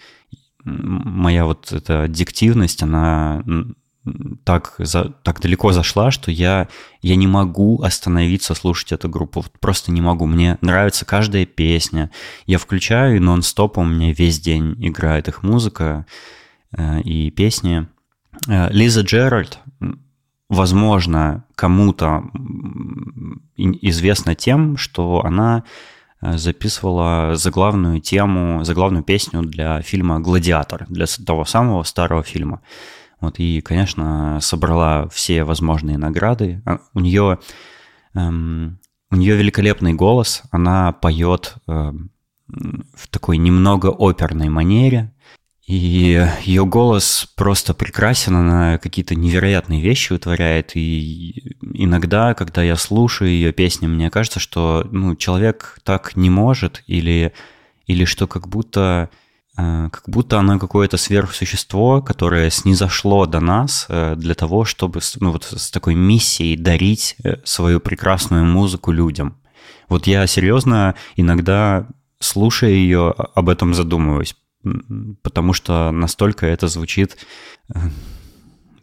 моя 0.65 1.45
вот 1.45 1.71
эта 1.71 2.03
аддиктивность, 2.03 2.83
она 2.83 3.41
так, 4.43 4.75
за, 4.79 5.13
так 5.23 5.41
далеко 5.41 5.71
зашла, 5.71 6.11
что 6.11 6.31
я, 6.31 6.67
я 7.01 7.15
не 7.15 7.27
могу 7.27 7.81
остановиться 7.81 8.53
слушать 8.53 8.91
эту 8.91 9.09
группу. 9.09 9.41
Вот 9.41 9.51
просто 9.59 9.91
не 9.91 10.01
могу. 10.01 10.25
Мне 10.25 10.57
нравится 10.61 11.05
каждая 11.05 11.45
песня. 11.45 12.11
Я 12.45 12.57
включаю, 12.57 13.17
и 13.17 13.19
нон-стоп 13.19 13.77
у 13.77 13.83
меня 13.83 14.13
весь 14.13 14.39
день 14.39 14.75
играет 14.79 15.27
их 15.27 15.43
музыка 15.43 16.05
э, 16.71 17.01
и 17.01 17.31
песни. 17.31 17.87
Э, 18.47 18.69
Лиза 18.71 19.01
Джеральд, 19.01 19.59
возможно, 20.49 21.45
кому-то 21.55 22.23
известна 23.57 24.35
тем, 24.35 24.77
что 24.77 25.23
она 25.25 25.63
э, 26.21 26.37
записывала 26.37 27.35
заглавную 27.35 27.99
тему, 27.99 28.63
заглавную 28.63 29.03
песню 29.03 29.41
для 29.41 29.81
фильма 29.81 30.19
«Гладиатор», 30.19 30.85
для 30.89 31.05
того 31.25 31.45
самого 31.45 31.83
старого 31.83 32.23
фильма. 32.23 32.61
Вот, 33.19 33.39
и, 33.39 33.61
конечно, 33.61 34.39
собрала 34.41 35.07
все 35.09 35.43
возможные 35.43 35.97
награды. 35.97 36.61
А, 36.65 36.79
у 36.93 36.99
нее, 36.99 37.39
эм, 38.13 38.79
у 39.09 39.15
нее 39.15 39.35
великолепный 39.35 39.93
голос, 39.93 40.43
она 40.51 40.91
поет 40.91 41.55
э, 41.67 41.91
в 42.47 43.07
такой 43.09 43.37
немного 43.37 43.87
оперной 43.87 44.49
манере, 44.49 45.13
и 45.67 46.25
ее 46.43 46.65
голос 46.65 47.27
просто 47.35 47.73
прекрасен, 47.73 48.35
она 48.35 48.77
какие-то 48.77 49.15
невероятные 49.15 49.81
вещи 49.81 50.13
утворяет. 50.13 50.71
И 50.75 51.57
иногда, 51.73 52.33
когда 52.35 52.63
я 52.63 52.77
слушаю 52.77 53.29
ее 53.29 53.51
песни, 53.51 53.85
мне 53.85 54.09
кажется, 54.09 54.39
что 54.39 54.87
ну, 54.89 55.17
человек 55.17 55.79
так 55.83 56.15
не 56.15 56.29
может, 56.29 56.83
или, 56.87 57.33
или 57.85 58.05
что 58.05 58.27
как 58.27 58.47
будто 58.47 59.09
как 59.57 60.03
будто 60.05 60.37
она 60.37 60.59
какое-то 60.59 60.97
сверхсущество, 60.97 62.01
которое 62.01 62.51
снизошло 62.51 63.25
до 63.25 63.39
нас 63.39 63.87
э, 63.89 64.13
для 64.15 64.35
того, 64.35 64.65
чтобы 64.65 64.99
ну, 65.19 65.31
вот 65.31 65.45
с 65.45 65.71
такой 65.71 65.95
миссией 65.95 66.55
дарить 66.55 67.15
э, 67.23 67.37
свою 67.43 67.79
прекрасную 67.79 68.45
музыку 68.45 68.91
людям. 68.91 69.41
Вот 69.89 70.05
я 70.05 70.27
серьезно 70.27 70.93
иногда, 71.15 71.87
слушая 72.19 72.69
ее, 72.69 73.09
об 73.09 73.49
этом 73.49 73.73
задумываюсь, 73.73 74.35
потому 75.23 75.53
что 75.53 75.91
настолько 75.91 76.45
это 76.45 76.67
звучит 76.67 77.17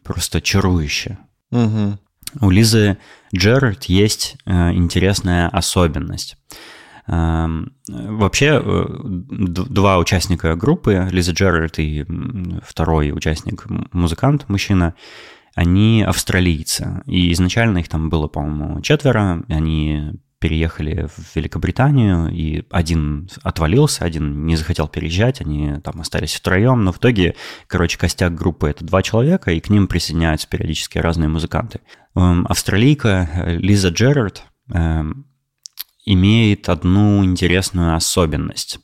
просто 0.03 0.41
чарующе. 0.41 1.19
Угу. 1.53 1.99
У 2.41 2.51
Лизы 2.51 2.99
Джерард 3.33 3.85
есть 3.85 4.37
интересная 4.47 5.49
особенность. 5.49 6.37
Эм, 7.07 7.75
вообще, 7.89 8.63
э, 8.65 8.85
два 8.99 9.99
участника 9.99 10.57
группы, 10.57 11.09
Лиза 11.11 11.33
Джерард 11.33 11.79
и 11.79 12.07
второй 12.65 13.13
участник, 13.13 13.67
музыкант, 13.93 14.47
мужчина, 14.49 14.95
они 15.55 16.03
австралийцы. 16.03 17.03
И 17.07 17.33
изначально 17.33 17.79
их 17.79 17.89
там 17.89 18.09
было, 18.09 18.27
по-моему, 18.27 18.81
четверо. 18.81 19.45
Они 19.49 20.13
переехали 20.45 21.09
в 21.09 21.37
Великобританию, 21.37 22.29
и 22.31 22.65
один 22.71 23.31
отвалился, 23.43 24.05
один 24.05 24.45
не 24.45 24.57
захотел 24.57 24.89
переезжать, 24.89 25.41
они 25.41 25.81
там 25.83 26.03
остались 26.03 26.35
втроем, 26.35 26.85
но 26.85 26.93
в 26.93 26.99
итоге, 26.99 27.35
короче, 27.67 27.99
костяк 27.99 28.35
группы— 28.35 28.69
это 28.71 28.85
два 28.85 29.03
человека, 29.03 29.53
и 29.53 29.61
к 29.61 29.71
ним 29.71 29.87
присоединяются 29.87 30.47
периодически 30.47 30.99
разные 30.99 31.29
музыканты. 31.29 31.81
Эм, 32.15 32.47
австралийка 32.47 33.31
э, 33.33 33.57
Лиза 33.57 33.89
Джерард 33.89 34.45
эм, 34.71 35.25
имеет 36.05 36.69
одну 36.69 37.25
интересную 37.25 37.95
особенность. 37.95 38.79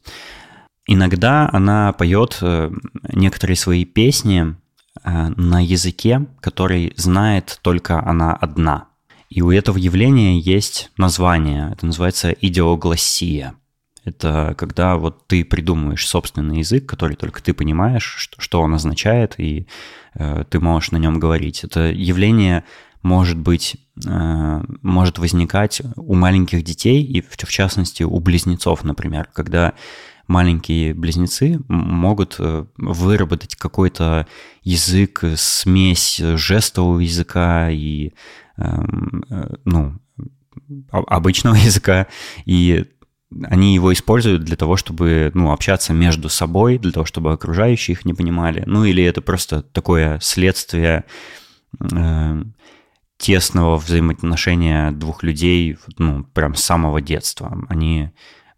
Иногда 0.86 1.48
она 1.52 1.92
поет 1.92 2.38
э, 2.40 2.70
некоторые 3.12 3.56
свои 3.56 3.84
песни 3.84 4.56
э, 5.04 5.28
на 5.36 5.64
языке, 5.64 6.26
который 6.40 6.92
знает 6.96 7.60
только 7.62 8.00
она 8.04 8.34
одна. 8.34 8.88
И 9.28 9.42
у 9.42 9.52
этого 9.52 9.78
явления 9.78 10.40
есть 10.40 10.90
название. 10.96 11.70
Это 11.72 11.86
называется 11.86 12.32
идиоглассия. 12.32 13.54
Это 14.04 14.54
когда 14.58 14.96
вот 14.96 15.26
ты 15.28 15.44
придумываешь 15.44 16.08
собственный 16.08 16.58
язык, 16.58 16.86
который 16.86 17.16
только 17.16 17.42
ты 17.42 17.54
понимаешь, 17.54 18.30
что 18.38 18.60
он 18.60 18.74
означает, 18.74 19.38
и 19.38 19.68
э, 20.14 20.44
ты 20.48 20.58
можешь 20.58 20.90
на 20.90 20.96
нем 20.96 21.20
говорить. 21.20 21.62
Это 21.62 21.92
явление 21.92 22.64
может 23.02 23.38
быть, 23.38 23.76
э, 24.06 24.62
может 24.82 25.18
возникать 25.18 25.82
у 25.96 26.14
маленьких 26.14 26.62
детей, 26.62 27.02
и 27.02 27.20
в 27.20 27.36
частности 27.36 28.02
у 28.02 28.18
близнецов, 28.20 28.84
например, 28.84 29.28
когда 29.32 29.74
маленькие 30.26 30.94
близнецы 30.94 31.60
могут 31.68 32.36
э, 32.38 32.64
выработать 32.76 33.56
какой-то 33.56 34.26
язык, 34.62 35.24
смесь 35.36 36.18
жестового 36.18 37.00
языка 37.00 37.70
и 37.70 38.12
эм, 38.56 39.24
э, 39.28 39.54
ну, 39.64 39.94
обычного 40.92 41.54
языка, 41.56 42.06
и 42.44 42.84
они 43.44 43.74
его 43.74 43.92
используют 43.92 44.44
для 44.44 44.56
того, 44.56 44.76
чтобы 44.76 45.30
ну, 45.34 45.52
общаться 45.52 45.92
между 45.92 46.28
собой, 46.28 46.78
для 46.78 46.92
того, 46.92 47.06
чтобы 47.06 47.32
окружающие 47.32 47.94
их 47.94 48.04
не 48.04 48.14
понимали. 48.14 48.64
Ну 48.66 48.84
или 48.84 49.02
это 49.02 49.22
просто 49.22 49.62
такое 49.62 50.18
следствие 50.20 51.04
тесного 53.20 53.76
взаимоотношения 53.76 54.92
двух 54.92 55.22
людей, 55.22 55.76
ну, 55.98 56.24
прям 56.32 56.54
с 56.54 56.64
самого 56.64 57.00
детства. 57.00 57.66
Они 57.68 58.10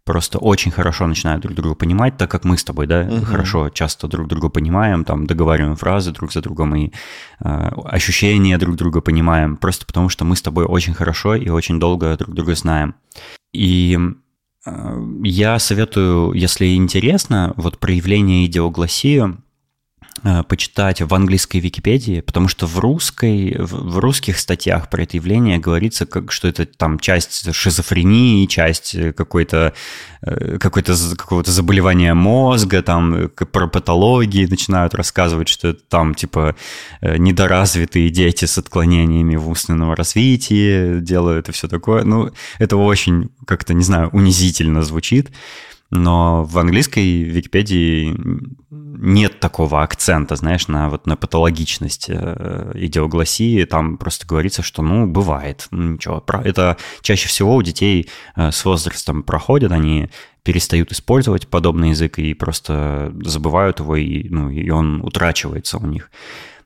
просто 0.05 0.37
очень 0.37 0.71
хорошо 0.71 1.05
начинают 1.07 1.41
друг 1.41 1.55
друга 1.55 1.75
понимать, 1.75 2.17
так 2.17 2.31
как 2.31 2.45
мы 2.45 2.57
с 2.57 2.63
тобой, 2.63 2.87
да, 2.87 3.01
угу. 3.01 3.25
хорошо 3.25 3.69
часто 3.69 4.07
друг 4.07 4.27
друга 4.27 4.49
понимаем, 4.49 5.05
там 5.05 5.27
договариваем 5.27 5.75
фразы 5.75 6.11
друг 6.11 6.31
за 6.31 6.41
другом 6.41 6.75
и 6.75 6.91
э, 7.39 7.71
ощущения 7.85 8.57
друг 8.57 8.75
друга 8.75 9.01
понимаем, 9.01 9.57
просто 9.57 9.85
потому 9.85 10.09
что 10.09 10.25
мы 10.25 10.35
с 10.35 10.41
тобой 10.41 10.65
очень 10.65 10.93
хорошо 10.93 11.35
и 11.35 11.49
очень 11.49 11.79
долго 11.79 12.17
друг 12.17 12.35
друга 12.35 12.55
знаем. 12.55 12.95
И 13.53 13.97
э, 14.65 15.07
я 15.23 15.59
советую, 15.59 16.33
если 16.33 16.75
интересно, 16.75 17.53
вот 17.55 17.79
проявление 17.79 18.45
идиогласии 18.45 19.23
Э, 19.25 19.35
почитать 20.47 21.01
в 21.01 21.13
английской 21.13 21.57
Википедии, 21.57 22.21
потому 22.21 22.47
что 22.47 22.65
в 22.65 22.79
русской, 22.79 23.55
в 23.59 23.97
русских 23.99 24.37
статьях 24.37 24.89
про 24.89 25.03
это 25.03 25.17
явление 25.17 25.57
говорится, 25.57 26.05
как, 26.05 26.31
что 26.31 26.47
это 26.47 26.65
там 26.65 26.99
часть 26.99 27.53
шизофрении, 27.53 28.45
часть 28.45 28.95
какой-то, 29.15 29.73
э, 30.21 30.57
какой-то, 30.59 30.95
какого-то 31.17 31.51
заболевания 31.51 32.13
мозга, 32.13 32.81
там 32.81 33.29
про 33.29 33.67
патологии 33.67 34.45
начинают 34.45 34.93
рассказывать, 34.93 35.47
что 35.49 35.69
это 35.69 35.81
там 35.89 36.15
типа 36.15 36.55
э, 37.01 37.17
недоразвитые 37.17 38.09
дети 38.09 38.45
с 38.45 38.57
отклонениями 38.57 39.35
в 39.35 39.49
умственном 39.49 39.93
развитии 39.93 40.99
делают 40.99 41.49
и 41.49 41.51
все 41.51 41.67
такое. 41.67 42.03
Ну, 42.03 42.31
это 42.59 42.77
очень 42.77 43.29
как-то, 43.45 43.73
не 43.73 43.83
знаю, 43.83 44.09
унизительно 44.13 44.83
звучит 44.83 45.31
но 45.95 46.43
в 46.43 46.57
английской 46.57 47.21
Википедии 47.21 48.15
нет 48.71 49.39
такого 49.39 49.83
акцента, 49.83 50.35
знаешь, 50.35 50.67
на, 50.67 50.89
вот, 50.89 51.05
на 51.05 51.15
патологичность 51.15 52.05
э, 52.09 52.71
идиогласии. 52.73 53.65
Там 53.65 53.97
просто 53.97 54.25
говорится, 54.25 54.63
что, 54.63 54.81
ну, 54.81 55.05
бывает, 55.05 55.67
ну, 55.71 55.93
ничего. 55.93 56.23
Это 56.43 56.77
чаще 57.01 57.27
всего 57.27 57.55
у 57.55 57.61
детей 57.61 58.09
э, 58.35 58.51
с 58.51 58.65
возрастом 58.65 59.21
проходят, 59.23 59.71
они 59.71 60.09
перестают 60.41 60.91
использовать 60.91 61.47
подобный 61.47 61.89
язык 61.89 62.17
и 62.17 62.33
просто 62.33 63.13
забывают 63.23 63.79
его, 63.79 63.95
и, 63.95 64.27
ну, 64.29 64.49
и 64.49 64.69
он 64.69 65.01
утрачивается 65.01 65.77
у 65.77 65.85
них. 65.85 66.09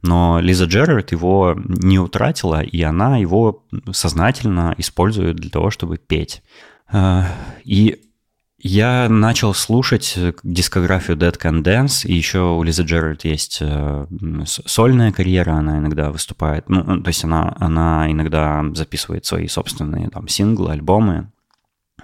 Но 0.01 0.39
Лиза 0.39 0.65
Джерард 0.65 1.11
его 1.11 1.55
не 1.57 1.99
утратила, 1.99 2.61
и 2.61 2.81
она 2.81 3.17
его 3.17 3.65
сознательно 3.91 4.73
использует 4.77 5.35
для 5.35 5.49
того, 5.49 5.69
чтобы 5.69 5.97
петь. 5.97 6.43
Э, 6.93 7.23
и 7.65 7.99
я 8.59 9.07
начал 9.07 9.53
слушать 9.53 10.13
э, 10.17 10.33
дискографию 10.43 11.15
Dead 11.15 11.37
Can 11.37 11.61
Dance, 11.61 12.07
и 12.07 12.13
еще 12.13 12.55
у 12.55 12.63
Лизы 12.63 12.83
Джерард 12.83 13.23
есть 13.23 13.59
э, 13.61 14.07
сольная 14.45 15.11
карьера, 15.11 15.51
она 15.51 15.77
иногда 15.77 16.11
выступает, 16.11 16.67
ну, 16.67 17.01
то 17.01 17.07
есть 17.07 17.23
она, 17.23 17.55
она 17.59 18.11
иногда 18.11 18.63
записывает 18.73 19.25
свои 19.25 19.47
собственные 19.47 20.09
там 20.09 20.27
синглы, 20.27 20.71
альбомы, 20.71 21.31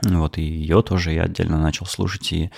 вот, 0.03 0.37
и 0.37 0.43
ее 0.43 0.83
тоже 0.83 1.11
я 1.11 1.23
отдельно 1.23 1.59
начал 1.59 1.87
слушать, 1.87 2.31
и 2.31 2.51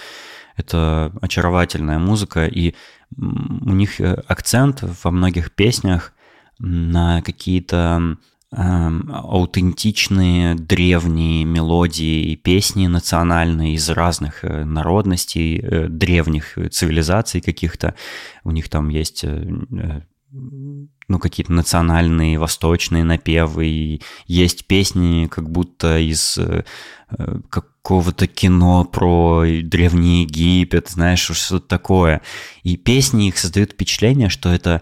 это 0.57 1.13
очаровательная 1.21 1.99
музыка, 1.99 2.47
и 2.47 2.75
у 3.17 3.71
них 3.71 4.01
э, 4.01 4.13
акцент 4.27 4.83
во 5.03 5.11
многих 5.11 5.53
песнях 5.53 6.13
на 6.59 7.21
какие-то 7.21 8.17
аутентичные 8.51 10.55
древние 10.55 11.43
мелодии 11.43 12.31
и 12.31 12.35
песни 12.35 12.87
национальные 12.87 13.73
из 13.73 13.89
разных 13.89 14.45
э, 14.45 14.63
народностей, 14.63 15.59
э, 15.59 15.87
древних 15.89 16.57
цивилизаций 16.71 17.41
каких-то. 17.41 17.95
У 18.43 18.51
них 18.51 18.69
там 18.69 18.89
есть 18.89 19.23
э, 19.23 19.45
ну, 20.31 21.19
какие-то 21.19 21.53
национальные, 21.53 22.39
восточные 22.39 23.03
напевы, 23.03 23.67
и 23.67 24.01
есть 24.27 24.67
песни 24.67 25.27
как 25.27 25.49
будто 25.49 25.99
из 25.99 26.37
э, 26.37 26.63
какого-то 27.49 28.27
кино 28.27 28.85
про 28.85 29.43
Древний 29.63 30.23
Египет, 30.23 30.89
знаешь, 30.89 31.19
что-то 31.19 31.67
такое. 31.67 32.21
И 32.63 32.77
песни 32.77 33.27
их 33.27 33.37
создают 33.37 33.73
впечатление, 33.73 34.29
что 34.29 34.49
это 34.49 34.81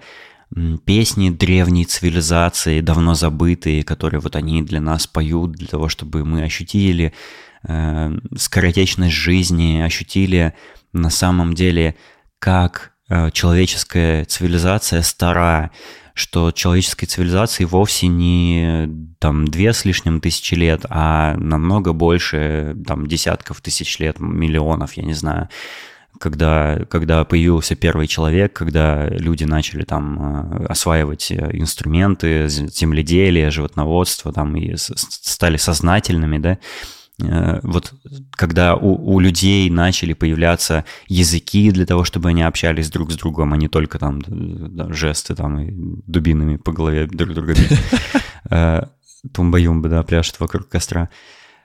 песни 0.85 1.29
древней 1.29 1.85
цивилизации, 1.85 2.81
давно 2.81 3.13
забытые, 3.13 3.83
которые 3.83 4.19
вот 4.19 4.35
они 4.35 4.61
для 4.61 4.81
нас 4.81 5.07
поют, 5.07 5.53
для 5.53 5.67
того, 5.67 5.89
чтобы 5.89 6.25
мы 6.25 6.43
ощутили 6.43 7.13
э, 7.67 8.17
скоротечность 8.37 9.15
жизни, 9.15 9.81
ощутили 9.81 10.53
на 10.91 11.09
самом 11.09 11.53
деле, 11.53 11.95
как 12.39 12.93
э, 13.09 13.31
человеческая 13.31 14.25
цивилизация 14.25 15.01
стара, 15.01 15.71
что 16.13 16.51
человеческой 16.51 17.07
цивилизации 17.07 17.63
вовсе 17.63 18.07
не 18.07 18.87
там 19.19 19.47
две 19.47 19.73
с 19.73 19.85
лишним 19.85 20.21
тысячи 20.21 20.53
лет, 20.53 20.85
а 20.89 21.35
намного 21.37 21.93
больше, 21.93 22.75
там 22.85 23.07
десятков 23.07 23.61
тысяч 23.61 23.97
лет, 23.97 24.19
миллионов, 24.19 24.93
я 24.93 25.03
не 25.03 25.13
знаю 25.13 25.49
когда, 26.19 26.85
когда 26.89 27.23
появился 27.23 27.75
первый 27.75 28.07
человек, 28.07 28.53
когда 28.53 29.07
люди 29.09 29.43
начали 29.43 29.83
там 29.83 30.61
э, 30.61 30.65
осваивать 30.65 31.31
инструменты, 31.31 32.47
земледелие, 32.47 33.51
животноводство, 33.51 34.31
там 34.31 34.55
и 34.55 34.75
стали 34.75 35.57
сознательными, 35.57 36.37
да, 36.37 36.57
Э, 37.21 37.59
вот 37.63 37.93
когда 38.31 38.75
у, 38.75 39.13
у 39.13 39.19
людей 39.19 39.69
начали 39.69 40.13
появляться 40.13 40.85
языки 41.07 41.71
для 41.71 41.85
того, 41.85 42.03
чтобы 42.03 42.29
они 42.29 42.41
общались 42.41 42.89
друг 42.89 43.11
с 43.11 43.15
другом, 43.15 43.53
а 43.53 43.57
не 43.57 43.67
только 43.67 43.99
там 43.99 44.21
да, 44.25 44.91
жесты 44.91 45.35
там 45.35 45.59
и 45.59 45.71
дубинами 46.07 46.57
по 46.57 46.71
голове 46.71 47.07
друг 47.07 47.33
друга 47.33 47.53
бить. 47.53 47.79
Э, 48.49 48.87
Тумба-юмба, 49.31 49.87
да, 49.87 50.03
пляшут 50.03 50.41
вокруг 50.41 50.67
костра. 50.67 51.09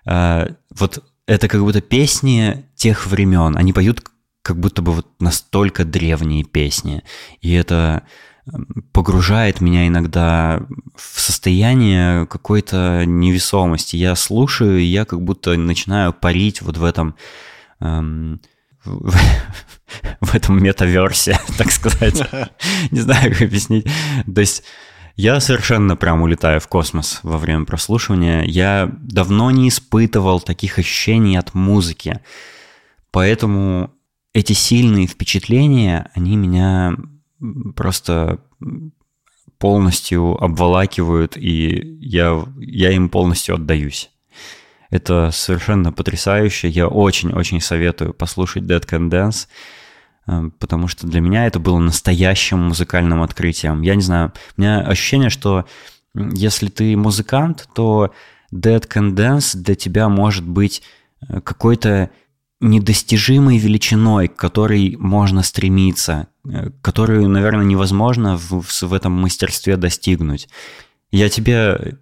Э, 0.06 0.46
вот 0.78 1.02
это 1.26 1.48
как 1.48 1.60
будто 1.60 1.80
песни 1.80 2.64
тех 2.76 3.06
времен. 3.08 3.56
Они 3.56 3.72
поют 3.72 4.00
как 4.42 4.58
будто 4.58 4.82
бы 4.82 4.92
вот 4.92 5.06
настолько 5.20 5.84
древние 5.84 6.44
песни. 6.44 7.02
И 7.40 7.52
это 7.52 8.02
погружает 8.92 9.60
меня 9.60 9.86
иногда 9.86 10.62
в 10.96 11.20
состояние 11.20 12.26
какой-то 12.26 13.04
невесомости. 13.04 13.96
Я 13.96 14.14
слушаю, 14.16 14.78
и 14.78 14.84
я 14.84 15.04
как 15.04 15.22
будто 15.22 15.56
начинаю 15.56 16.12
парить 16.12 16.62
вот 16.62 16.76
в 16.78 16.84
этом... 16.84 17.14
Эм, 17.80 18.40
в, 18.84 19.14
в 20.20 20.34
этом 20.34 20.62
метаверсе, 20.62 21.38
так 21.58 21.70
сказать. 21.70 22.22
Не 22.90 23.00
знаю, 23.00 23.32
как 23.32 23.42
объяснить. 23.42 23.86
То 24.32 24.40
есть 24.40 24.62
я 25.16 25.40
совершенно 25.40 25.96
прям 25.96 26.22
улетаю 26.22 26.60
в 26.60 26.68
космос 26.68 27.20
во 27.22 27.38
время 27.38 27.64
прослушивания. 27.64 28.42
Я 28.44 28.88
давно 29.02 29.50
не 29.50 29.68
испытывал 29.68 30.40
таких 30.40 30.78
ощущений 30.78 31.36
от 31.36 31.54
музыки. 31.54 32.20
Поэтому 33.10 33.90
эти 34.38 34.52
сильные 34.52 35.06
впечатления, 35.06 36.10
они 36.14 36.36
меня 36.36 36.96
просто 37.74 38.38
полностью 39.58 40.42
обволакивают, 40.42 41.36
и 41.36 41.98
я, 42.00 42.44
я 42.58 42.92
им 42.92 43.08
полностью 43.08 43.56
отдаюсь. 43.56 44.10
Это 44.90 45.30
совершенно 45.32 45.92
потрясающе. 45.92 46.68
Я 46.68 46.86
очень-очень 46.86 47.60
советую 47.60 48.14
послушать 48.14 48.62
Dead 48.62 48.88
Can 48.88 49.10
Dance, 49.10 49.48
э, 50.28 50.50
потому 50.60 50.86
что 50.86 51.08
для 51.08 51.20
меня 51.20 51.46
это 51.46 51.58
было 51.58 51.78
настоящим 51.78 52.60
музыкальным 52.60 53.22
открытием. 53.22 53.82
Я 53.82 53.96
не 53.96 54.02
знаю, 54.02 54.32
у 54.56 54.60
меня 54.60 54.80
ощущение, 54.80 55.30
что 55.30 55.66
если 56.14 56.68
ты 56.68 56.96
музыкант, 56.96 57.68
то 57.74 58.12
Dead 58.54 58.86
Can 58.88 59.14
Dance 59.14 59.56
для 59.56 59.74
тебя 59.74 60.08
может 60.08 60.46
быть 60.46 60.82
э, 61.28 61.40
какой-то 61.40 62.10
недостижимой 62.60 63.58
величиной, 63.58 64.28
к 64.28 64.36
которой 64.36 64.96
можно 64.96 65.42
стремиться, 65.42 66.28
э, 66.44 66.70
которую, 66.82 67.28
наверное, 67.28 67.64
невозможно 67.64 68.36
в, 68.36 68.62
в 68.62 68.92
этом 68.92 69.12
мастерстве 69.12 69.76
достигнуть. 69.76 70.48
Я 71.10 71.28
тебе 71.28 71.98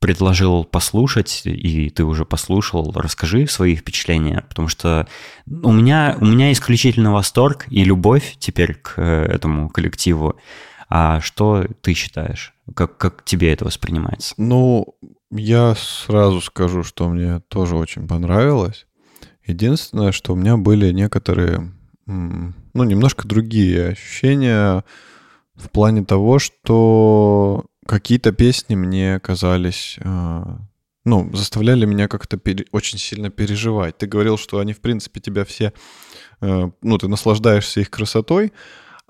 предложил 0.00 0.64
послушать, 0.64 1.42
и 1.44 1.90
ты 1.90 2.04
уже 2.04 2.24
послушал, 2.24 2.92
расскажи 2.94 3.46
свои 3.48 3.74
впечатления, 3.74 4.44
потому 4.48 4.68
что 4.68 5.08
у 5.46 5.72
меня, 5.72 6.16
у 6.20 6.24
меня 6.24 6.52
исключительно 6.52 7.12
восторг 7.12 7.66
и 7.68 7.82
любовь 7.82 8.36
теперь 8.38 8.74
к 8.74 8.94
э, 8.96 9.24
этому 9.24 9.68
коллективу. 9.68 10.36
А 10.88 11.20
что 11.20 11.66
ты 11.82 11.92
считаешь? 11.94 12.54
Как, 12.74 12.96
как 12.96 13.24
тебе 13.24 13.52
это 13.52 13.64
воспринимается? 13.64 14.34
Ну, 14.38 14.94
я 15.30 15.74
сразу 15.74 16.40
скажу, 16.40 16.82
что 16.82 17.08
мне 17.08 17.40
тоже 17.48 17.76
очень 17.76 18.06
понравилось. 18.06 18.86
Единственное, 19.48 20.12
что 20.12 20.34
у 20.34 20.36
меня 20.36 20.58
были 20.58 20.92
некоторые, 20.92 21.72
ну, 22.06 22.52
немножко 22.74 23.26
другие 23.26 23.88
ощущения 23.88 24.84
в 25.54 25.70
плане 25.70 26.04
того, 26.04 26.38
что 26.38 27.64
какие-то 27.86 28.32
песни 28.32 28.74
мне 28.74 29.18
казались, 29.20 29.98
а, 30.04 30.58
ну, 31.06 31.34
заставляли 31.34 31.86
меня 31.86 32.08
как-то 32.08 32.36
пере, 32.36 32.66
очень 32.72 32.98
сильно 32.98 33.30
переживать. 33.30 33.96
Ты 33.96 34.06
говорил, 34.06 34.36
что 34.36 34.58
они, 34.58 34.74
в 34.74 34.82
принципе, 34.82 35.18
тебя 35.20 35.46
все, 35.46 35.72
э, 36.42 36.70
ну, 36.82 36.98
ты 36.98 37.08
наслаждаешься 37.08 37.80
их 37.80 37.90
красотой, 37.90 38.52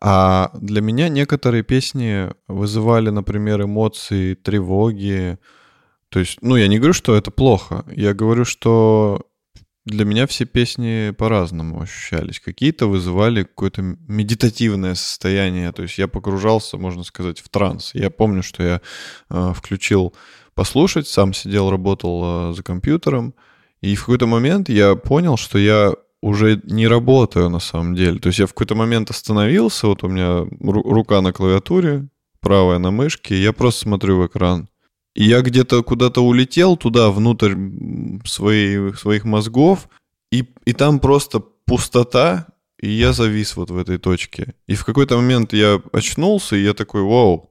а 0.01 0.53
для 0.55 0.81
меня 0.81 1.09
некоторые 1.09 1.65
песни 1.65 2.29
вызывали, 2.47 3.11
например, 3.11 3.63
эмоции 3.63 4.35
тревоги. 4.35 5.39
То 6.11 6.21
есть, 6.21 6.39
ну, 6.41 6.55
я 6.55 6.69
не 6.69 6.79
говорю, 6.79 6.93
что 6.95 7.17
это 7.17 7.33
плохо. 7.33 7.85
Я 7.91 8.15
говорю, 8.15 8.45
что 8.45 9.28
для 9.89 10.05
меня 10.05 10.27
все 10.27 10.45
песни 10.45 11.11
по-разному 11.17 11.81
ощущались. 11.81 12.41
Какие-то 12.41 12.87
вызывали 12.87 13.43
какое-то 13.43 13.83
медитативное 13.83 14.95
состояние, 14.95 15.73
то 15.73 15.83
есть 15.83 15.99
я 15.99 16.09
погружался, 16.09 16.77
можно 16.77 17.03
сказать, 17.05 17.41
в 17.41 17.49
транс. 17.49 17.91
Я 17.95 18.11
помню, 18.11 18.43
что 18.43 18.63
я 18.63 18.81
э, 19.31 19.53
включил 19.55 20.15
послушать, 20.55 21.09
сам 21.09 21.33
сидел, 21.35 21.71
работал 21.71 22.51
э, 22.51 22.55
за 22.55 22.63
компьютером, 22.63 23.35
и 23.81 23.95
в 23.95 24.01
какой-то 24.01 24.27
момент 24.27 24.69
я 24.69 24.95
понял, 24.95 25.37
что 25.37 25.59
я 25.59 25.95
уже 26.21 26.61
не 26.65 26.87
работаю 26.89 27.49
на 27.49 27.61
самом 27.61 27.95
деле. 27.95 28.19
То 28.19 28.29
есть 28.29 28.41
я 28.41 28.47
в 28.47 28.53
какой-то 28.53 28.75
момент 28.75 29.11
остановился, 29.11 29.87
вот 29.87 30.03
у 30.03 30.09
меня 30.09 30.47
рука 30.61 31.21
на 31.21 31.33
клавиатуре, 31.33 32.09
правая 32.41 32.79
на 32.79 32.91
мышке, 32.91 33.37
и 33.37 33.43
я 33.43 33.53
просто 33.53 33.83
смотрю 33.83 34.19
в 34.19 34.27
экран. 34.27 34.69
Я 35.21 35.41
где-то 35.43 35.83
куда-то 35.83 36.21
улетел 36.25 36.77
туда, 36.77 37.11
внутрь 37.11 37.57
своей, 38.25 38.95
своих 38.95 39.25
мозгов, 39.25 39.89
и, 40.31 40.45
и 40.65 40.73
там 40.73 41.01
просто 41.01 41.41
пустота, 41.41 42.47
и 42.81 42.89
я 42.89 43.13
завис 43.13 43.57
вот 43.57 43.71
в 43.71 43.77
этой 43.77 43.99
точке. 43.99 44.55
И 44.69 44.77
в 44.77 44.85
какой-то 44.85 45.17
момент 45.17 45.53
я 45.53 45.83
очнулся, 45.93 46.55
и 46.55 46.63
я 46.63 46.73
такой, 46.73 47.03
вау, 47.03 47.51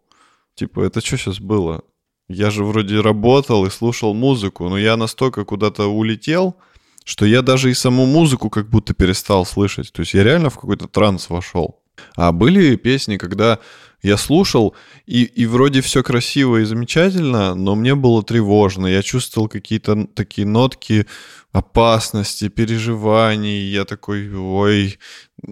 типа, 0.55 0.79
это 0.79 1.01
что 1.01 1.17
сейчас 1.17 1.41
было? 1.41 1.83
Я 2.29 2.51
же 2.51 2.63
вроде 2.63 3.01
работал 3.01 3.65
и 3.65 3.69
слушал 3.69 4.13
музыку, 4.13 4.69
но 4.69 4.77
я 4.77 4.95
настолько 4.95 5.43
куда-то 5.43 5.87
улетел, 5.87 6.55
что 7.03 7.25
я 7.25 7.41
даже 7.41 7.69
и 7.69 7.73
саму 7.73 8.05
музыку 8.05 8.49
как 8.49 8.69
будто 8.69 8.93
перестал 8.93 9.45
слышать. 9.45 9.91
То 9.91 10.03
есть 10.03 10.13
я 10.13 10.23
реально 10.23 10.49
в 10.49 10.55
какой-то 10.55 10.87
транс 10.87 11.29
вошел. 11.29 11.81
А 12.15 12.31
были 12.31 12.77
песни, 12.77 13.17
когда 13.17 13.59
я 14.03 14.17
слушал, 14.17 14.75
и, 15.05 15.23
и 15.23 15.45
вроде 15.45 15.81
все 15.81 16.03
красиво 16.03 16.57
и 16.57 16.65
замечательно, 16.65 17.55
но 17.55 17.75
мне 17.75 17.95
было 17.95 18.23
тревожно. 18.23 18.87
Я 18.87 19.01
чувствовал 19.01 19.47
какие-то 19.47 20.07
такие 20.13 20.45
нотки 20.45 21.07
опасности, 21.51 22.49
переживаний. 22.49 23.69
Я 23.69 23.85
такой, 23.85 24.31
ой, 24.33 24.99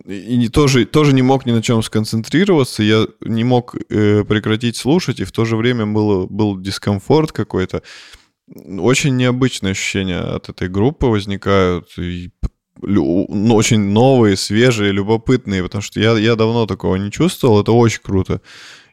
и 0.05 0.37
не, 0.37 0.49
тоже, 0.49 0.85
тоже 0.85 1.13
не 1.13 1.23
мог 1.23 1.45
ни 1.45 1.51
на 1.51 1.63
чем 1.63 1.81
сконцентрироваться. 1.81 2.83
Я 2.83 3.07
не 3.21 3.43
мог 3.43 3.75
э, 3.89 4.23
прекратить 4.23 4.77
слушать, 4.77 5.19
и 5.19 5.25
в 5.25 5.31
то 5.31 5.45
же 5.45 5.55
время 5.55 5.87
было, 5.87 6.27
был 6.27 6.59
дискомфорт 6.59 7.31
какой-то. 7.31 7.81
Очень 8.47 9.15
необычные 9.15 9.71
ощущения 9.71 10.19
от 10.19 10.49
этой 10.49 10.69
группы 10.69 11.07
возникают. 11.07 11.97
И 11.97 12.29
очень 12.81 13.79
новые, 13.79 14.35
свежие, 14.37 14.91
любопытные, 14.91 15.63
потому 15.63 15.81
что 15.81 15.99
я, 15.99 16.17
я 16.17 16.35
давно 16.35 16.65
такого 16.65 16.95
не 16.95 17.11
чувствовал, 17.11 17.61
это 17.61 17.71
очень 17.71 18.01
круто. 18.01 18.41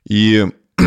И 0.08 0.46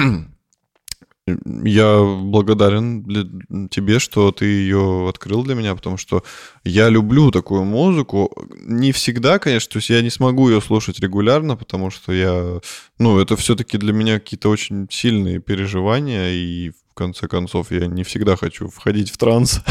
я 1.28 2.04
благодарен 2.04 3.04
для, 3.04 3.24
тебе, 3.70 4.00
что 4.00 4.32
ты 4.32 4.46
ее 4.46 5.08
открыл 5.10 5.44
для 5.44 5.56
меня, 5.56 5.76
потому 5.76 5.98
что 5.98 6.24
я 6.64 6.90
люблю 6.90 7.32
такую 7.32 7.64
музыку. 7.64 8.32
Не 8.66 8.92
всегда, 8.92 9.40
конечно, 9.40 9.72
то 9.72 9.78
есть 9.78 9.90
я 9.90 10.02
не 10.02 10.10
смогу 10.10 10.50
ее 10.50 10.62
слушать 10.62 11.00
регулярно, 11.00 11.56
потому 11.56 11.90
что 11.90 12.14
я, 12.14 12.60
ну, 13.00 13.20
это 13.20 13.36
все-таки 13.36 13.78
для 13.78 13.94
меня 13.94 14.20
какие-то 14.20 14.50
очень 14.50 14.88
сильные 14.92 15.40
переживания, 15.40 16.32
и 16.32 16.72
конце 16.96 17.28
концов, 17.28 17.72
я 17.72 17.88
не 17.88 18.04
всегда 18.04 18.36
хочу 18.36 18.70
входить 18.70 19.12
в 19.12 19.18
транс. 19.18 19.62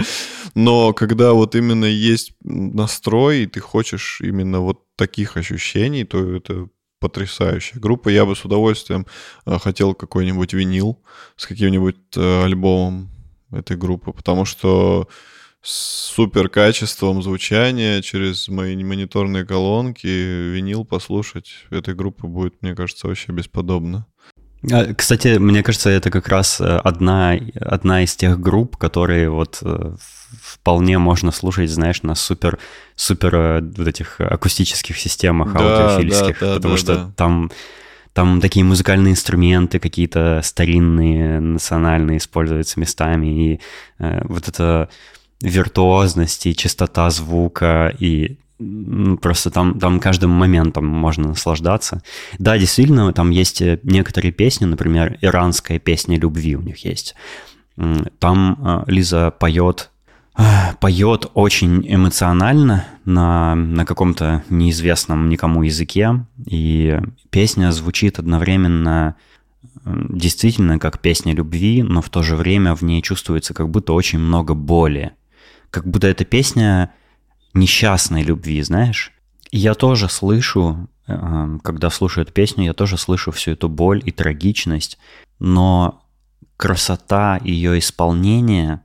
Но 0.54 0.92
когда 0.92 1.32
вот 1.32 1.54
именно 1.54 1.86
есть 1.86 2.34
настрой, 2.42 3.44
и 3.44 3.46
ты 3.46 3.60
хочешь 3.60 4.20
именно 4.20 4.60
вот 4.60 4.82
таких 4.96 5.36
ощущений, 5.36 6.04
то 6.04 6.36
это 6.36 6.68
потрясающая 7.00 7.80
группа. 7.80 8.10
Я 8.10 8.24
бы 8.24 8.36
с 8.36 8.44
удовольствием 8.44 9.06
э, 9.46 9.58
хотел 9.58 9.94
какой-нибудь 9.94 10.52
винил 10.52 11.02
с 11.36 11.46
каким-нибудь 11.46 11.96
э, 12.16 12.44
альбомом 12.44 13.10
этой 13.50 13.76
группы, 13.76 14.12
потому 14.12 14.44
что 14.44 15.08
с 15.60 16.10
супер 16.14 16.48
качеством 16.48 17.22
звучания 17.22 18.02
через 18.02 18.48
мои 18.48 18.76
мониторные 18.82 19.44
колонки 19.44 20.06
винил 20.06 20.84
послушать 20.84 21.52
этой 21.70 21.94
группы 21.94 22.26
будет, 22.26 22.60
мне 22.62 22.74
кажется, 22.74 23.06
вообще 23.06 23.32
бесподобно. 23.32 24.06
А, 24.70 24.94
кстати, 24.94 25.38
мне 25.38 25.62
кажется, 25.62 25.90
это 25.90 26.10
как 26.10 26.28
раз 26.28 26.60
э, 26.60 26.64
одна, 26.64 27.34
одна 27.60 28.04
из 28.04 28.14
тех 28.14 28.38
групп, 28.40 28.76
которые 28.76 29.28
вот 29.28 29.58
э, 29.62 29.96
вполне 30.40 30.98
можно 30.98 31.32
слушать, 31.32 31.70
знаешь, 31.70 32.02
на 32.02 32.14
супер, 32.14 32.58
супер 32.94 33.34
э, 33.34 33.60
вот 33.60 33.88
этих 33.88 34.20
акустических 34.20 34.98
системах 34.98 35.52
да, 35.54 35.60
аудиофильских, 35.60 36.40
да, 36.40 36.46
да, 36.46 36.54
потому 36.56 36.74
да, 36.74 36.80
что 36.80 36.94
да. 36.94 37.12
там 37.16 37.50
там 38.12 38.42
такие 38.42 38.62
музыкальные 38.62 39.12
инструменты 39.12 39.78
какие-то 39.78 40.42
старинные, 40.44 41.40
национальные 41.40 42.18
используются 42.18 42.78
местами, 42.78 43.26
и 43.26 43.60
э, 43.98 44.22
вот 44.24 44.48
эта 44.48 44.90
виртуозность 45.40 46.46
и 46.46 46.54
чистота 46.54 47.10
звука, 47.10 47.94
и 47.98 48.36
просто 49.20 49.50
там, 49.50 49.78
там 49.78 50.00
каждым 50.00 50.30
моментом 50.30 50.86
можно 50.86 51.28
наслаждаться. 51.28 52.02
Да, 52.38 52.58
действительно, 52.58 53.12
там 53.12 53.30
есть 53.30 53.62
э, 53.62 53.78
некоторые 53.82 54.32
песни, 54.32 54.64
например, 54.64 55.18
иранская 55.20 55.78
песня 55.78 56.18
любви 56.18 56.56
у 56.56 56.62
них 56.62 56.84
есть. 56.84 57.14
Там 58.18 58.58
э, 58.60 58.90
Лиза 58.90 59.30
поет 59.30 59.90
э, 60.36 60.42
поет 60.80 61.30
очень 61.34 61.84
эмоционально 61.86 62.84
на, 63.04 63.54
на 63.54 63.84
каком-то 63.84 64.42
неизвестном 64.50 65.28
никому 65.28 65.62
языке, 65.62 66.24
и 66.46 66.98
песня 67.30 67.72
звучит 67.72 68.18
одновременно 68.18 69.16
действительно 69.84 70.78
как 70.78 71.00
песня 71.00 71.34
любви, 71.34 71.82
но 71.82 72.02
в 72.02 72.08
то 72.08 72.22
же 72.22 72.36
время 72.36 72.74
в 72.74 72.82
ней 72.82 73.02
чувствуется 73.02 73.54
как 73.54 73.68
будто 73.68 73.92
очень 73.92 74.18
много 74.18 74.54
боли. 74.54 75.12
Как 75.70 75.86
будто 75.86 76.06
эта 76.06 76.24
песня 76.24 76.92
несчастной 77.54 78.22
любви, 78.22 78.62
знаешь. 78.62 79.12
И 79.50 79.58
я 79.58 79.74
тоже 79.74 80.08
слышу, 80.08 80.88
э, 81.06 81.58
когда 81.62 81.90
слушаю 81.90 82.24
эту 82.24 82.32
песню, 82.32 82.64
я 82.64 82.72
тоже 82.72 82.96
слышу 82.96 83.30
всю 83.32 83.52
эту 83.52 83.68
боль 83.68 84.02
и 84.04 84.10
трагичность, 84.10 84.98
но 85.38 86.02
красота 86.56 87.38
ее 87.42 87.78
исполнения, 87.78 88.82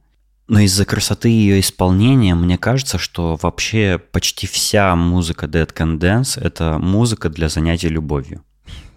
но 0.48 0.60
из-за 0.62 0.86
красоты 0.86 1.30
ее 1.30 1.60
исполнения 1.60 2.36
мне 2.36 2.58
кажется, 2.58 2.98
что 2.98 3.38
вообще 3.42 4.00
почти 4.12 4.48
вся 4.48 4.96
музыка 4.96 5.46
Dead 5.46 5.72
Can 5.74 6.00
Dance— 6.00 6.40
это 6.42 6.80
музыка 6.80 7.30
для 7.30 7.50
занятий 7.50 7.90
любовью. 7.90 8.44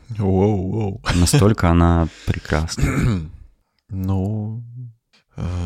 Воу, 0.09 0.73
воу. 0.73 1.03
Настолько 1.15 1.71
она 1.71 2.09
прекрасна. 2.27 2.85
Ну, 3.93 4.63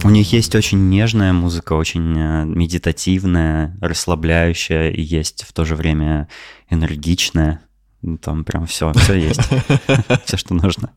у 0.03 0.11
них 0.11 0.33
есть 0.33 0.55
очень 0.55 0.89
нежная 0.89 1.33
музыка, 1.33 1.73
очень 1.75 2.19
э, 2.19 2.45
медитативная, 2.45 3.77
расслабляющая, 3.81 4.91
и 4.91 5.01
есть 5.01 5.45
в 5.45 5.53
то 5.53 5.65
же 5.65 5.77
время 5.77 6.29
энергичная. 6.69 7.61
Ну, 8.03 8.19
там 8.19 8.45
прям 8.45 8.67
все, 8.67 8.93
все 8.93 9.15
есть. 9.15 9.41
Все, 10.27 10.37
что 10.37 10.53
нужно. 10.53 10.93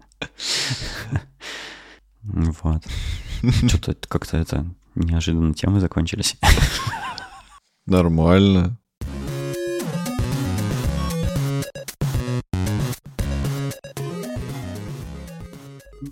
Вот. 2.22 2.84
Что-то 3.68 3.96
как-то 4.10 4.36
это 4.36 4.66
неожиданно 4.96 5.54
темы 5.54 5.80
закончились. 5.80 6.36
Нормально. 7.86 8.78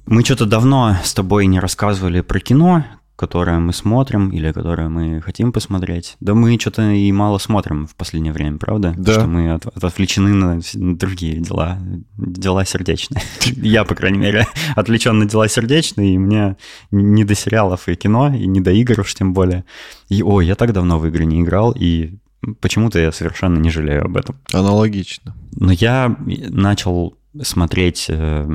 Мы 0.07 0.23
что-то 0.23 0.45
давно 0.45 0.97
с 1.03 1.13
тобой 1.13 1.47
не 1.47 1.59
рассказывали 1.59 2.21
про 2.21 2.39
кино, 2.39 2.85
которое 3.15 3.59
мы 3.59 3.73
смотрим 3.73 4.29
или 4.29 4.51
которое 4.51 4.87
мы 4.87 5.21
хотим 5.21 5.51
посмотреть. 5.51 6.15
Да 6.19 6.35
мы 6.35 6.59
что-то 6.59 6.91
и 6.91 7.11
мало 7.11 7.37
смотрим 7.39 7.87
в 7.87 7.95
последнее 7.95 8.33
время, 8.33 8.57
правда? 8.57 8.93
Да. 8.97 9.13
Что 9.13 9.27
мы 9.27 9.53
от, 9.53 9.65
от, 9.65 9.83
отвлечены 9.83 10.33
на, 10.33 10.59
на 10.73 10.97
другие 10.97 11.39
дела, 11.39 11.79
дела 12.17 12.65
сердечные. 12.65 13.21
Я, 13.45 13.83
по 13.83 13.95
крайней 13.95 14.19
мере, 14.19 14.47
отвлечен 14.75 15.17
на 15.17 15.25
дела 15.25 15.47
сердечные, 15.47 16.15
и 16.15 16.17
мне 16.17 16.57
не 16.91 17.23
до 17.23 17.33
сериалов 17.33 17.87
и 17.87 17.95
кино, 17.95 18.33
и 18.33 18.45
не 18.45 18.59
до 18.59 18.71
игр 18.71 18.99
уж 18.99 19.15
тем 19.15 19.33
более. 19.33 19.65
И, 20.09 20.21
ой, 20.21 20.45
я 20.45 20.55
так 20.55 20.73
давно 20.73 20.99
в 20.99 21.07
игры 21.07 21.25
не 21.25 21.41
играл, 21.41 21.71
и 21.71 22.19
почему-то 22.59 22.99
я 22.99 23.11
совершенно 23.11 23.57
не 23.57 23.69
жалею 23.69 24.05
об 24.05 24.17
этом. 24.17 24.37
Аналогично. 24.51 25.35
Но 25.55 25.71
я 25.71 26.15
начал 26.19 27.17
смотреть 27.41 28.05
э, 28.09 28.47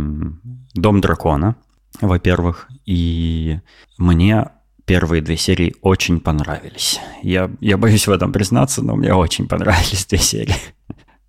«Дом 0.75 1.01
дракона», 1.01 1.57
во-первых, 2.01 2.69
и 2.87 3.61
мне 3.99 4.47
первые 4.85 5.23
две 5.23 5.37
серии 5.37 5.75
очень 5.83 6.21
понравились. 6.21 7.01
Я, 7.23 7.51
я 7.61 7.77
боюсь 7.77 8.07
в 8.07 8.11
этом 8.11 8.33
признаться, 8.33 8.83
но 8.83 8.97
мне 8.97 9.15
очень 9.15 9.47
понравились 9.47 10.07
две 10.07 10.19
серии. 10.19 10.55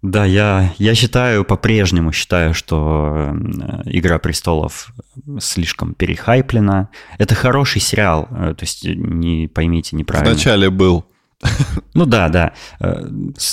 Да, 0.02 0.26
я, 0.26 0.74
я 0.80 0.96
считаю, 0.96 1.46
по-прежнему 1.46 2.12
считаю, 2.12 2.56
что 2.56 3.34
э, 3.34 3.82
«Игра 3.86 4.18
престолов» 4.18 4.92
слишком 5.40 5.94
перехайплена. 5.94 6.90
Это 7.20 7.36
хороший 7.36 7.82
сериал, 7.82 8.28
э, 8.32 8.56
то 8.58 8.64
есть 8.64 8.84
не 8.84 9.48
поймите 9.48 9.96
неправильно. 9.96 10.34
Вначале 10.34 10.72
был. 10.72 11.06
Ну 11.94 12.06
да, 12.06 12.30
да. 12.30 12.54
Э, 12.80 13.06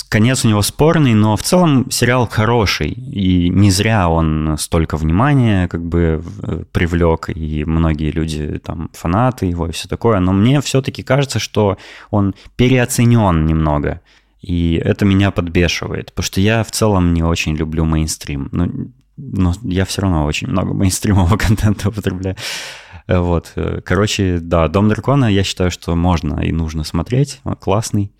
конец 0.07 0.45
у 0.45 0.47
него 0.47 0.61
спорный, 0.61 1.13
но 1.13 1.35
в 1.35 1.43
целом 1.43 1.91
сериал 1.91 2.27
хороший. 2.27 2.89
И 2.91 3.49
не 3.49 3.69
зря 3.69 4.07
он 4.07 4.55
столько 4.57 4.95
внимания 4.95 5.67
как 5.67 5.83
бы 5.83 6.23
э, 6.43 6.63
привлек, 6.71 7.29
и 7.29 7.65
многие 7.65 8.11
люди 8.11 8.59
там 8.59 8.89
фанаты 8.93 9.47
его 9.47 9.67
и 9.67 9.71
все 9.71 9.89
такое. 9.89 10.19
Но 10.19 10.31
мне 10.31 10.61
все-таки 10.61 11.03
кажется, 11.03 11.39
что 11.39 11.77
он 12.11 12.33
переоценен 12.55 13.45
немного. 13.45 14.01
И 14.41 14.75
это 14.75 15.03
меня 15.03 15.31
подбешивает, 15.31 16.13
потому 16.13 16.25
что 16.25 16.39
я 16.39 16.63
в 16.63 16.71
целом 16.71 17.13
не 17.13 17.23
очень 17.23 17.55
люблю 17.55 17.83
мейнстрим. 17.83 18.47
Но, 18.53 18.69
но 19.17 19.53
я 19.63 19.83
все 19.83 20.01
равно 20.01 20.25
очень 20.25 20.47
много 20.47 20.73
мейнстримового 20.73 21.37
контента 21.37 21.89
употребляю. 21.89 22.37
Э, 23.09 23.19
вот, 23.19 23.53
э, 23.55 23.81
короче, 23.83 24.37
да, 24.39 24.67
«Дом 24.67 24.87
дракона» 24.87 25.25
я 25.25 25.43
считаю, 25.43 25.71
что 25.71 25.95
можно 25.95 26.41
и 26.41 26.51
нужно 26.51 26.83
смотреть, 26.83 27.41
классный. 27.59 28.11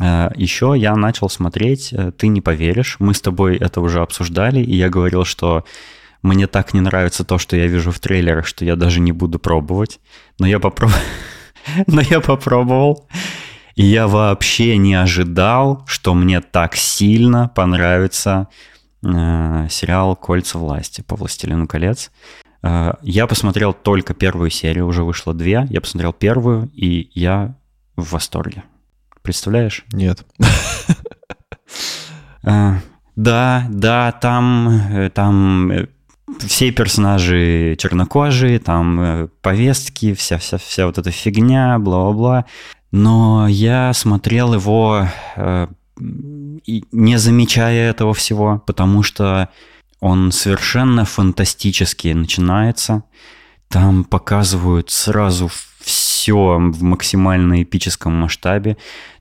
Э, 0.00 0.30
Еще 0.34 0.74
я 0.76 0.96
начал 0.96 1.30
смотреть 1.30 1.94
«Ты 2.18 2.26
не 2.26 2.40
поверишь», 2.40 2.96
мы 2.98 3.14
с 3.14 3.20
тобой 3.20 3.56
это 3.56 3.80
уже 3.80 4.00
обсуждали, 4.00 4.60
и 4.60 4.74
я 4.74 4.88
говорил, 4.88 5.24
что 5.24 5.64
мне 6.22 6.48
так 6.48 6.74
не 6.74 6.80
нравится 6.80 7.24
то, 7.24 7.38
что 7.38 7.56
я 7.56 7.68
вижу 7.68 7.92
в 7.92 8.00
трейлерах, 8.00 8.46
что 8.46 8.64
я 8.64 8.74
даже 8.74 9.00
не 9.00 9.12
буду 9.12 9.38
пробовать. 9.38 10.00
Но 10.40 10.46
я 10.46 10.58
попробовал. 10.58 11.00
Но 11.86 12.00
я 12.00 12.20
попробовал. 12.20 13.08
И 13.76 13.84
я 13.84 14.08
вообще 14.08 14.76
не 14.76 14.94
ожидал, 14.94 15.84
что 15.86 16.14
мне 16.14 16.40
так 16.40 16.74
сильно 16.74 17.48
понравится 17.48 18.48
э, 19.04 19.66
сериал 19.70 20.16
«Кольца 20.16 20.58
власти» 20.58 21.02
по 21.02 21.16
«Властелину 21.16 21.66
колец». 21.66 22.10
Э, 22.10 22.41
я 22.62 23.26
посмотрел 23.26 23.72
только 23.72 24.14
первую 24.14 24.50
серию, 24.50 24.86
уже 24.86 25.02
вышло 25.02 25.34
две. 25.34 25.66
Я 25.68 25.80
посмотрел 25.80 26.12
первую, 26.12 26.70
и 26.74 27.10
я 27.12 27.56
в 27.96 28.12
восторге. 28.12 28.64
Представляешь? 29.22 29.84
Нет. 29.92 30.24
Э, 32.44 32.72
да, 33.14 33.66
да, 33.70 34.10
там, 34.10 34.68
э, 34.68 35.10
там 35.10 35.70
все 36.40 36.72
персонажи 36.72 37.76
чернокожие, 37.78 38.58
там 38.58 39.30
повестки, 39.42 40.12
вся, 40.14 40.38
вся, 40.38 40.58
вся 40.58 40.86
вот 40.86 40.98
эта 40.98 41.12
фигня, 41.12 41.78
бла-бла-бла. 41.78 42.46
Но 42.90 43.46
я 43.46 43.92
смотрел 43.92 44.54
его 44.54 45.06
не 45.98 47.18
замечая 47.18 47.90
этого 47.90 48.14
всего, 48.14 48.62
потому 48.66 49.02
что 49.02 49.48
он 50.02 50.32
совершенно 50.32 51.04
фантастически 51.04 52.08
начинается. 52.08 53.04
Там 53.68 54.02
показывают 54.02 54.90
сразу 54.90 55.48
все 55.78 56.58
в 56.58 56.82
максимально 56.82 57.62
эпическом 57.62 58.12
масштабе. 58.12 58.76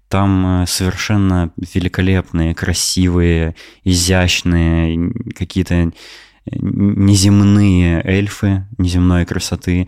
Там 0.07 0.63
э, 0.63 0.65
совершенно 0.65 1.51
великолепные, 1.55 2.55
красивые, 2.55 3.55
изящные, 3.83 5.13
какие-то 5.37 5.75
э, 5.75 5.89
неземные 6.45 8.01
эльфы, 8.03 8.65
неземной 8.79 9.27
красоты. 9.27 9.87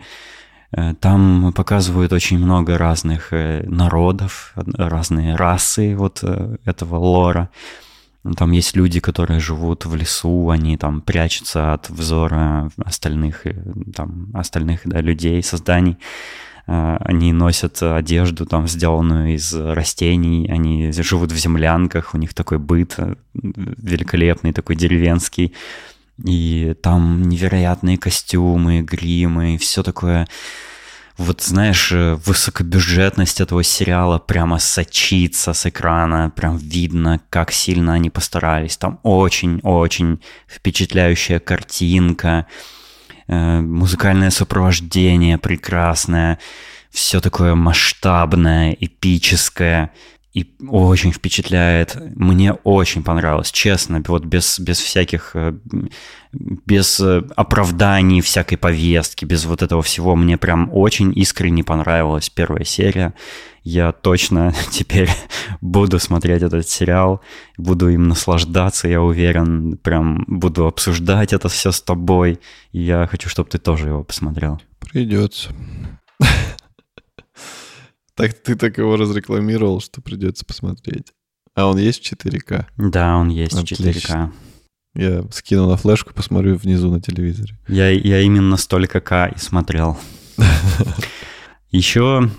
Э, 0.70 0.94
там 1.00 1.52
показывают 1.52 2.12
очень 2.12 2.38
много 2.38 2.78
разных 2.78 3.32
народов, 3.32 4.52
разные 4.54 5.34
расы 5.34 5.96
вот 5.96 6.22
этого 6.64 6.96
лора. 6.98 7.50
Там 8.36 8.52
есть 8.52 8.74
люди, 8.74 9.00
которые 9.00 9.38
живут 9.38 9.84
в 9.84 9.94
лесу, 9.94 10.48
они 10.48 10.78
там 10.78 11.02
прячутся 11.02 11.74
от 11.74 11.90
взора 11.90 12.70
остальных, 12.82 13.46
э, 13.46 13.54
там, 13.94 14.30
остальных 14.32 14.80
да, 14.86 15.02
людей, 15.02 15.42
созданий. 15.42 15.98
Э, 16.66 16.96
они 17.00 17.34
носят 17.34 17.82
одежду, 17.82 18.46
там, 18.46 18.66
сделанную 18.66 19.34
из 19.34 19.52
растений, 19.54 20.48
они 20.50 20.90
живут 20.92 21.32
в 21.32 21.36
землянках, 21.36 22.14
у 22.14 22.18
них 22.18 22.32
такой 22.32 22.58
быт 22.58 22.94
э, 22.96 23.14
великолепный, 23.34 24.54
такой 24.54 24.76
деревенский. 24.76 25.52
И 26.24 26.74
там 26.80 27.22
невероятные 27.22 27.98
костюмы, 27.98 28.80
гримы, 28.80 29.58
все 29.58 29.82
такое 29.82 30.28
вот 31.16 31.42
знаешь, 31.42 31.92
э, 31.92 32.14
высокобюджетность 32.14 33.40
этого 33.40 33.62
сериала 33.62 34.18
прямо 34.18 34.58
сочится 34.58 35.52
с 35.52 35.66
экрана, 35.66 36.30
прям 36.34 36.56
видно, 36.56 37.20
как 37.30 37.52
сильно 37.52 37.94
они 37.94 38.10
постарались. 38.10 38.76
Там 38.76 38.98
очень-очень 39.04 40.20
впечатляющая 40.48 41.38
картинка, 41.38 42.46
э, 43.28 43.60
музыкальное 43.60 44.30
сопровождение 44.30 45.38
прекрасное, 45.38 46.40
все 46.90 47.20
такое 47.20 47.54
масштабное, 47.54 48.72
эпическое 48.72 49.92
и 50.34 50.52
очень 50.68 51.12
впечатляет. 51.12 51.96
Мне 52.16 52.52
очень 52.52 53.04
понравилось, 53.04 53.52
честно, 53.52 54.02
вот 54.08 54.24
без, 54.24 54.58
без 54.58 54.80
всяких, 54.80 55.30
э, 55.34 55.54
без 56.32 56.98
э, 56.98 57.22
оправданий 57.36 58.20
всякой 58.20 58.56
повестки, 58.56 59.24
без 59.24 59.44
вот 59.44 59.62
этого 59.62 59.80
всего. 59.80 60.16
Мне 60.16 60.36
прям 60.36 60.70
очень 60.72 61.16
искренне 61.16 61.62
понравилась 61.62 62.30
первая 62.30 62.64
серия. 62.64 63.14
Я 63.62 63.92
точно 63.92 64.52
теперь 64.72 65.08
буду 65.60 66.00
смотреть 66.00 66.42
этот 66.42 66.68
сериал, 66.68 67.20
буду 67.56 67.88
им 67.88 68.08
наслаждаться, 68.08 68.88
я 68.88 69.00
уверен, 69.02 69.76
прям 69.76 70.24
буду 70.26 70.66
обсуждать 70.66 71.32
это 71.32 71.48
все 71.48 71.70
с 71.70 71.80
тобой. 71.80 72.40
Я 72.72 73.06
хочу, 73.06 73.28
чтобы 73.28 73.50
ты 73.50 73.58
тоже 73.58 73.88
его 73.88 74.02
посмотрел. 74.02 74.60
Придется. 74.80 75.50
Так 78.16 78.34
ты 78.34 78.54
так 78.54 78.78
его 78.78 78.96
разрекламировал, 78.96 79.80
что 79.80 80.00
придется 80.00 80.44
посмотреть. 80.44 81.12
А 81.54 81.66
он 81.66 81.78
есть 81.78 82.04
в 82.04 82.12
4К? 82.12 82.66
Да, 82.76 83.16
он 83.16 83.28
есть 83.28 83.54
Отлично. 83.54 83.84
в 83.84 83.96
4К. 84.06 84.32
Я 84.96 85.24
скину 85.32 85.68
на 85.68 85.76
флешку, 85.76 86.14
посмотрю 86.14 86.56
внизу 86.56 86.90
на 86.90 87.00
телевизоре. 87.00 87.58
Я, 87.66 87.90
я 87.90 88.20
именно 88.20 88.56
столько 88.56 89.00
К 89.00 89.26
и 89.34 89.38
смотрел. 89.38 89.98
Еще, 91.70 92.30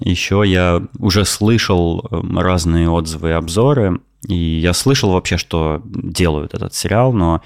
еще 0.00 0.44
я 0.46 0.82
уже 0.98 1.26
слышал 1.26 2.08
эм, 2.10 2.38
разные 2.38 2.88
отзывы 2.88 3.28
и 3.28 3.32
обзоры, 3.32 4.00
и 4.26 4.34
я 4.34 4.72
слышал 4.72 5.12
вообще, 5.12 5.36
что 5.36 5.82
делают 5.84 6.54
этот 6.54 6.72
сериал, 6.72 7.12
но 7.12 7.42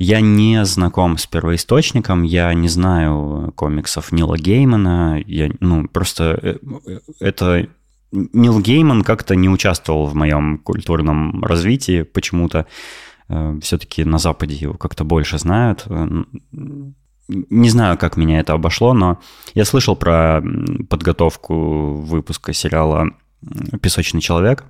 я 0.00 0.22
не 0.22 0.64
знаком 0.64 1.18
с 1.18 1.26
первоисточником, 1.26 2.22
я 2.22 2.54
не 2.54 2.68
знаю 2.68 3.52
комиксов 3.54 4.12
Нила 4.12 4.38
Геймана, 4.38 5.22
я, 5.26 5.50
ну, 5.60 5.86
просто 5.88 6.38
э, 6.42 6.98
это... 7.20 7.68
Нил 8.10 8.60
Гейман 8.60 9.04
как-то 9.04 9.36
не 9.36 9.50
участвовал 9.50 10.06
в 10.06 10.14
моем 10.14 10.58
культурном 10.58 11.44
развитии 11.44 12.02
почему-то. 12.02 12.66
Э, 13.28 13.58
Все-таки 13.60 14.02
на 14.04 14.16
Западе 14.16 14.54
его 14.54 14.72
как-то 14.72 15.04
больше 15.04 15.38
знают. 15.38 15.84
Э, 15.86 16.08
не 17.28 17.68
знаю, 17.68 17.98
как 17.98 18.16
меня 18.16 18.40
это 18.40 18.54
обошло, 18.54 18.94
но 18.94 19.20
я 19.52 19.66
слышал 19.66 19.96
про 19.96 20.42
подготовку 20.88 21.92
выпуска 21.96 22.54
сериала 22.54 23.10
«Песочный 23.82 24.22
человек», 24.22 24.64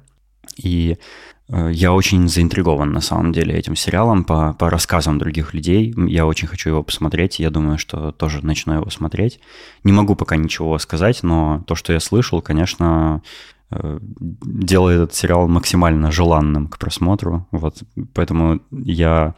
и 0.56 0.98
Э, 0.98 1.39
я 1.52 1.92
очень 1.92 2.28
заинтригован 2.28 2.92
на 2.92 3.00
самом 3.00 3.32
деле 3.32 3.54
этим 3.54 3.74
сериалом 3.74 4.24
по, 4.24 4.52
по 4.52 4.70
рассказам 4.70 5.18
других 5.18 5.52
людей. 5.52 5.92
Я 6.08 6.26
очень 6.26 6.46
хочу 6.46 6.70
его 6.70 6.82
посмотреть. 6.82 7.40
Я 7.40 7.50
думаю, 7.50 7.78
что 7.78 8.12
тоже 8.12 8.44
начну 8.44 8.74
его 8.74 8.88
смотреть. 8.90 9.40
Не 9.82 9.92
могу 9.92 10.14
пока 10.14 10.36
ничего 10.36 10.78
сказать, 10.78 11.22
но 11.22 11.64
то, 11.66 11.74
что 11.74 11.92
я 11.92 11.98
слышал, 11.98 12.40
конечно, 12.40 13.22
э, 13.70 13.98
делает 14.00 15.00
этот 15.00 15.14
сериал 15.14 15.48
максимально 15.48 16.12
желанным 16.12 16.68
к 16.68 16.78
просмотру. 16.78 17.48
Вот, 17.50 17.82
поэтому 18.14 18.60
я 18.70 19.34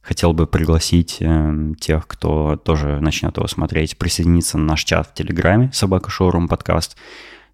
хотел 0.00 0.32
бы 0.32 0.48
пригласить 0.48 1.18
э, 1.20 1.74
тех, 1.78 2.08
кто 2.08 2.56
тоже 2.56 2.98
начнет 3.00 3.36
его 3.36 3.46
смотреть, 3.46 3.96
присоединиться 3.96 4.58
на 4.58 4.64
наш 4.64 4.82
чат 4.82 5.08
в 5.08 5.14
Телеграме 5.14 5.70
«Собака 5.72 6.10
Шоурум 6.10 6.48
подкаст», 6.48 6.96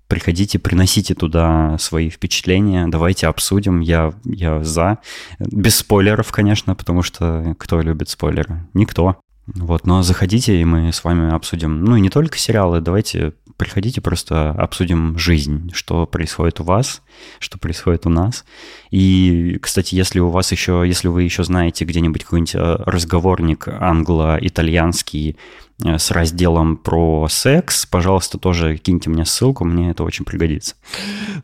Приходите, 0.09 0.59
приносите 0.59 1.15
туда 1.15 1.77
свои 1.79 2.09
впечатления, 2.09 2.87
давайте 2.89 3.27
обсудим, 3.27 3.81
я, 3.81 4.15
я 4.25 4.65
за. 4.65 4.99
Без 5.39 5.77
спойлеров, 5.77 6.33
конечно, 6.33 6.75
потому 6.75 7.03
что 7.03 7.55
кто 7.59 7.81
любит 7.83 8.09
спойлеры? 8.09 8.67
Никто. 8.73 9.21
Вот, 9.47 9.87
но 9.87 10.03
заходите, 10.03 10.61
и 10.61 10.65
мы 10.65 10.93
с 10.93 11.05
вами 11.05 11.33
обсудим, 11.33 11.85
ну 11.85 11.97
и 11.97 12.01
не 12.01 12.11
только 12.11 12.39
сериалы, 12.39 12.81
давайте 12.81 13.35
приходите, 13.59 14.01
просто 14.01 14.53
обсудим 14.53 15.19
жизнь, 15.19 15.71
что 15.75 16.07
происходит 16.07 16.61
у 16.61 16.65
вас, 16.65 17.03
что 17.41 17.59
происходит 17.59 18.07
у 18.07 18.09
нас. 18.09 18.45
И, 18.91 19.59
кстати, 19.61 19.97
если 19.97 20.21
у 20.21 20.31
вас 20.31 20.53
еще, 20.53 20.85
если 20.87 21.09
вы 21.09 21.25
еще 21.25 21.45
знаете 21.45 21.85
где-нибудь 21.85 22.25
какой-нибудь 22.25 22.55
э, 22.55 22.77
разговорник 22.87 23.69
англо-итальянский 23.69 25.37
э, 25.85 25.99
с 25.99 26.11
разделом 26.13 26.77
про 26.77 27.27
секс, 27.29 27.85
пожалуйста, 27.85 28.39
тоже 28.39 28.79
киньте 28.79 29.11
мне 29.11 29.27
ссылку, 29.27 29.65
мне 29.65 29.91
это 29.91 30.05
очень 30.05 30.25
пригодится. 30.25 30.77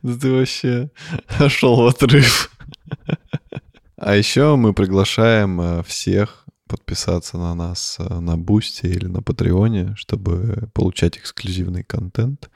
Да 0.02 0.16
ты 0.16 0.32
вообще 0.32 0.90
ошел 1.38 1.76
в 1.76 1.86
отрыв. 1.86 2.50
А 3.96 4.16
еще 4.16 4.56
мы 4.56 4.74
приглашаем 4.74 5.60
э, 5.60 5.82
всех 5.84 6.43
подписаться 6.74 7.38
на 7.38 7.54
нас 7.54 7.98
э, 8.00 8.18
на 8.18 8.36
Бусти 8.36 8.86
или 8.86 9.06
на 9.06 9.22
Патреоне, 9.22 9.94
чтобы 9.96 10.68
получать 10.74 11.16
эксклюзивный 11.18 11.84
контент 11.84 12.50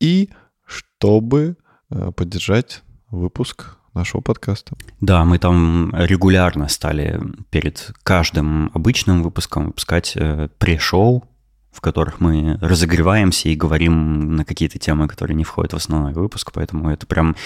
и 0.00 0.30
чтобы 0.64 1.56
э, 1.90 2.10
поддержать 2.10 2.82
выпуск 3.08 3.76
нашего 3.94 4.20
подкаста. 4.20 4.76
Да, 5.00 5.24
мы 5.24 5.38
там 5.38 5.94
регулярно 5.94 6.66
стали 6.66 7.20
перед 7.50 7.92
каждым 8.02 8.72
обычным 8.74 9.22
выпуском 9.22 9.66
выпускать 9.66 10.14
э, 10.16 10.48
пре-шоу, 10.58 11.24
в 11.70 11.80
которых 11.80 12.18
мы 12.18 12.58
разогреваемся 12.60 13.48
и 13.48 13.54
говорим 13.54 14.34
на 14.34 14.44
какие-то 14.44 14.80
темы, 14.80 15.06
которые 15.06 15.36
не 15.36 15.44
входят 15.44 15.72
в 15.72 15.76
основной 15.76 16.14
выпуск, 16.14 16.50
поэтому 16.52 16.90
это 16.90 17.06
прям 17.06 17.36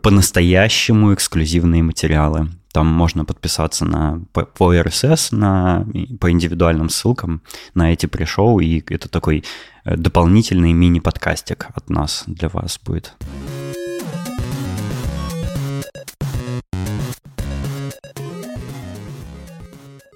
по-настоящему 0.00 1.12
эксклюзивные 1.12 1.82
материалы. 1.82 2.50
Там 2.74 2.88
можно 2.88 3.24
подписаться 3.24 3.84
на, 3.84 4.20
по, 4.32 4.44
по 4.44 4.74
RSS, 4.74 5.32
на, 5.32 5.86
по 6.18 6.32
индивидуальным 6.32 6.88
ссылкам 6.88 7.40
на 7.72 7.92
эти 7.92 8.06
пришоу, 8.06 8.58
и 8.58 8.82
это 8.92 9.08
такой 9.08 9.44
э, 9.84 9.96
дополнительный 9.96 10.72
мини-подкастик 10.72 11.68
от 11.72 11.88
нас 11.88 12.24
для 12.26 12.48
вас 12.48 12.80
будет. 12.84 13.14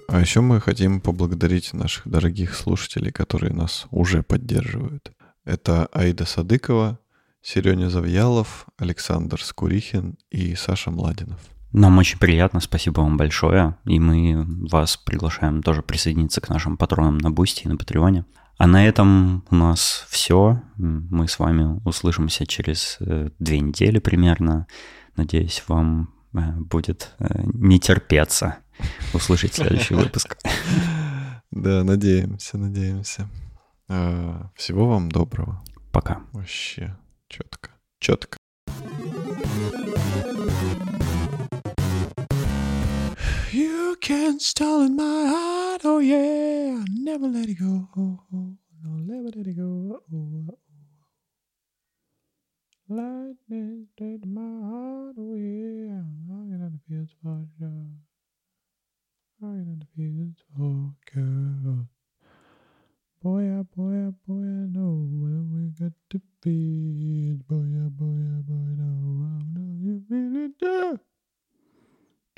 А 0.09 0.19
еще 0.19 0.41
мы 0.41 0.59
хотим 0.59 0.99
поблагодарить 0.99 1.71
наших 1.71 2.09
дорогих 2.09 2.55
слушателей, 2.55 3.13
которые 3.13 3.53
нас 3.53 3.87
уже 3.89 4.21
поддерживают. 4.21 5.13
Это 5.45 5.85
Аида 5.93 6.25
Садыкова, 6.25 6.99
Сереня 7.41 7.89
Завьялов, 7.89 8.65
Александр 8.77 9.41
Скурихин 9.41 10.17
и 10.29 10.55
Саша 10.55 10.91
Младинов. 10.91 11.39
Нам 11.71 11.97
очень 11.99 12.17
приятно, 12.17 12.59
спасибо 12.59 13.01
вам 13.01 13.17
большое. 13.17 13.75
И 13.85 13.99
мы 13.99 14.43
вас 14.69 14.97
приглашаем 14.97 15.61
тоже 15.61 15.83
присоединиться 15.83 16.41
к 16.41 16.49
нашим 16.49 16.77
патронам 16.77 17.17
на 17.17 17.29
Бусти 17.29 17.65
и 17.65 17.67
на 17.67 17.77
Патреоне. 17.77 18.25
А 18.57 18.67
на 18.67 18.85
этом 18.85 19.45
у 19.49 19.55
нас 19.55 20.05
все. 20.09 20.61
Мы 20.77 21.27
с 21.27 21.39
вами 21.39 21.79
услышимся 21.85 22.45
через 22.45 22.97
э, 22.99 23.29
две 23.39 23.59
недели 23.59 23.99
примерно. 23.99 24.67
Надеюсь, 25.15 25.63
вам 25.67 26.13
э, 26.33 26.39
будет 26.57 27.13
э, 27.19 27.43
не 27.53 27.79
терпеться 27.79 28.57
услышать 29.13 29.53
следующий 29.53 29.95
выпуск. 29.95 30.37
Да, 31.51 31.83
надеемся, 31.83 32.59
надеемся. 32.59 33.27
А, 33.87 34.51
всего 34.55 34.87
вам 34.87 35.09
доброго. 35.09 35.63
Пока. 35.91 36.21
Вообще 36.31 36.95
четко, 37.27 37.71
четко. 37.99 38.38
You 44.09 44.15
can 44.15 44.39
stall 44.39 44.81
in 44.81 44.95
my 44.95 45.27
heart, 45.27 45.81
oh 45.83 45.99
yeah. 45.99 46.83
Never 46.89 47.27
let 47.27 47.47
it 47.47 47.59
go. 47.59 47.87
Oh, 47.95 48.19
oh. 48.33 48.57
No, 48.83 48.89
never 49.05 49.29
let 49.37 49.45
it 49.45 49.55
go. 49.55 50.01
Oh, 50.11 50.45
oh. 50.49 50.57
Lightning 52.89 53.85
in 53.99 54.21
my 54.25 54.67
heart, 54.67 55.15
oh 55.19 55.35
yeah. 55.35 56.01
I 56.33 56.41
get 56.49 56.71
the 56.73 56.79
feels 56.89 57.09
for 57.21 57.45
sure. 57.59 57.85
I 59.43 59.57
get 59.57 59.79
the 59.79 59.85
feels 59.95 60.37
for 60.57 60.95
girl. 61.13 61.87
Boy, 63.21 63.45
ah, 63.59 63.63
boy, 63.77 64.07
ah, 64.07 64.13
boy, 64.25 64.41
I 64.41 64.65
know 64.73 65.05
where 65.21 65.43
we 65.53 65.69
got 65.79 65.93
to 66.09 66.21
be. 66.41 67.33
Boy, 67.47 67.77
ah, 67.77 67.89
boy, 67.89 68.17
ah, 68.25 68.41
boy, 68.41 68.73
no, 68.73 69.29
I 69.29 69.43
know 69.53 69.69
you 69.79 70.01
feel 70.09 70.95
it. 70.97 70.99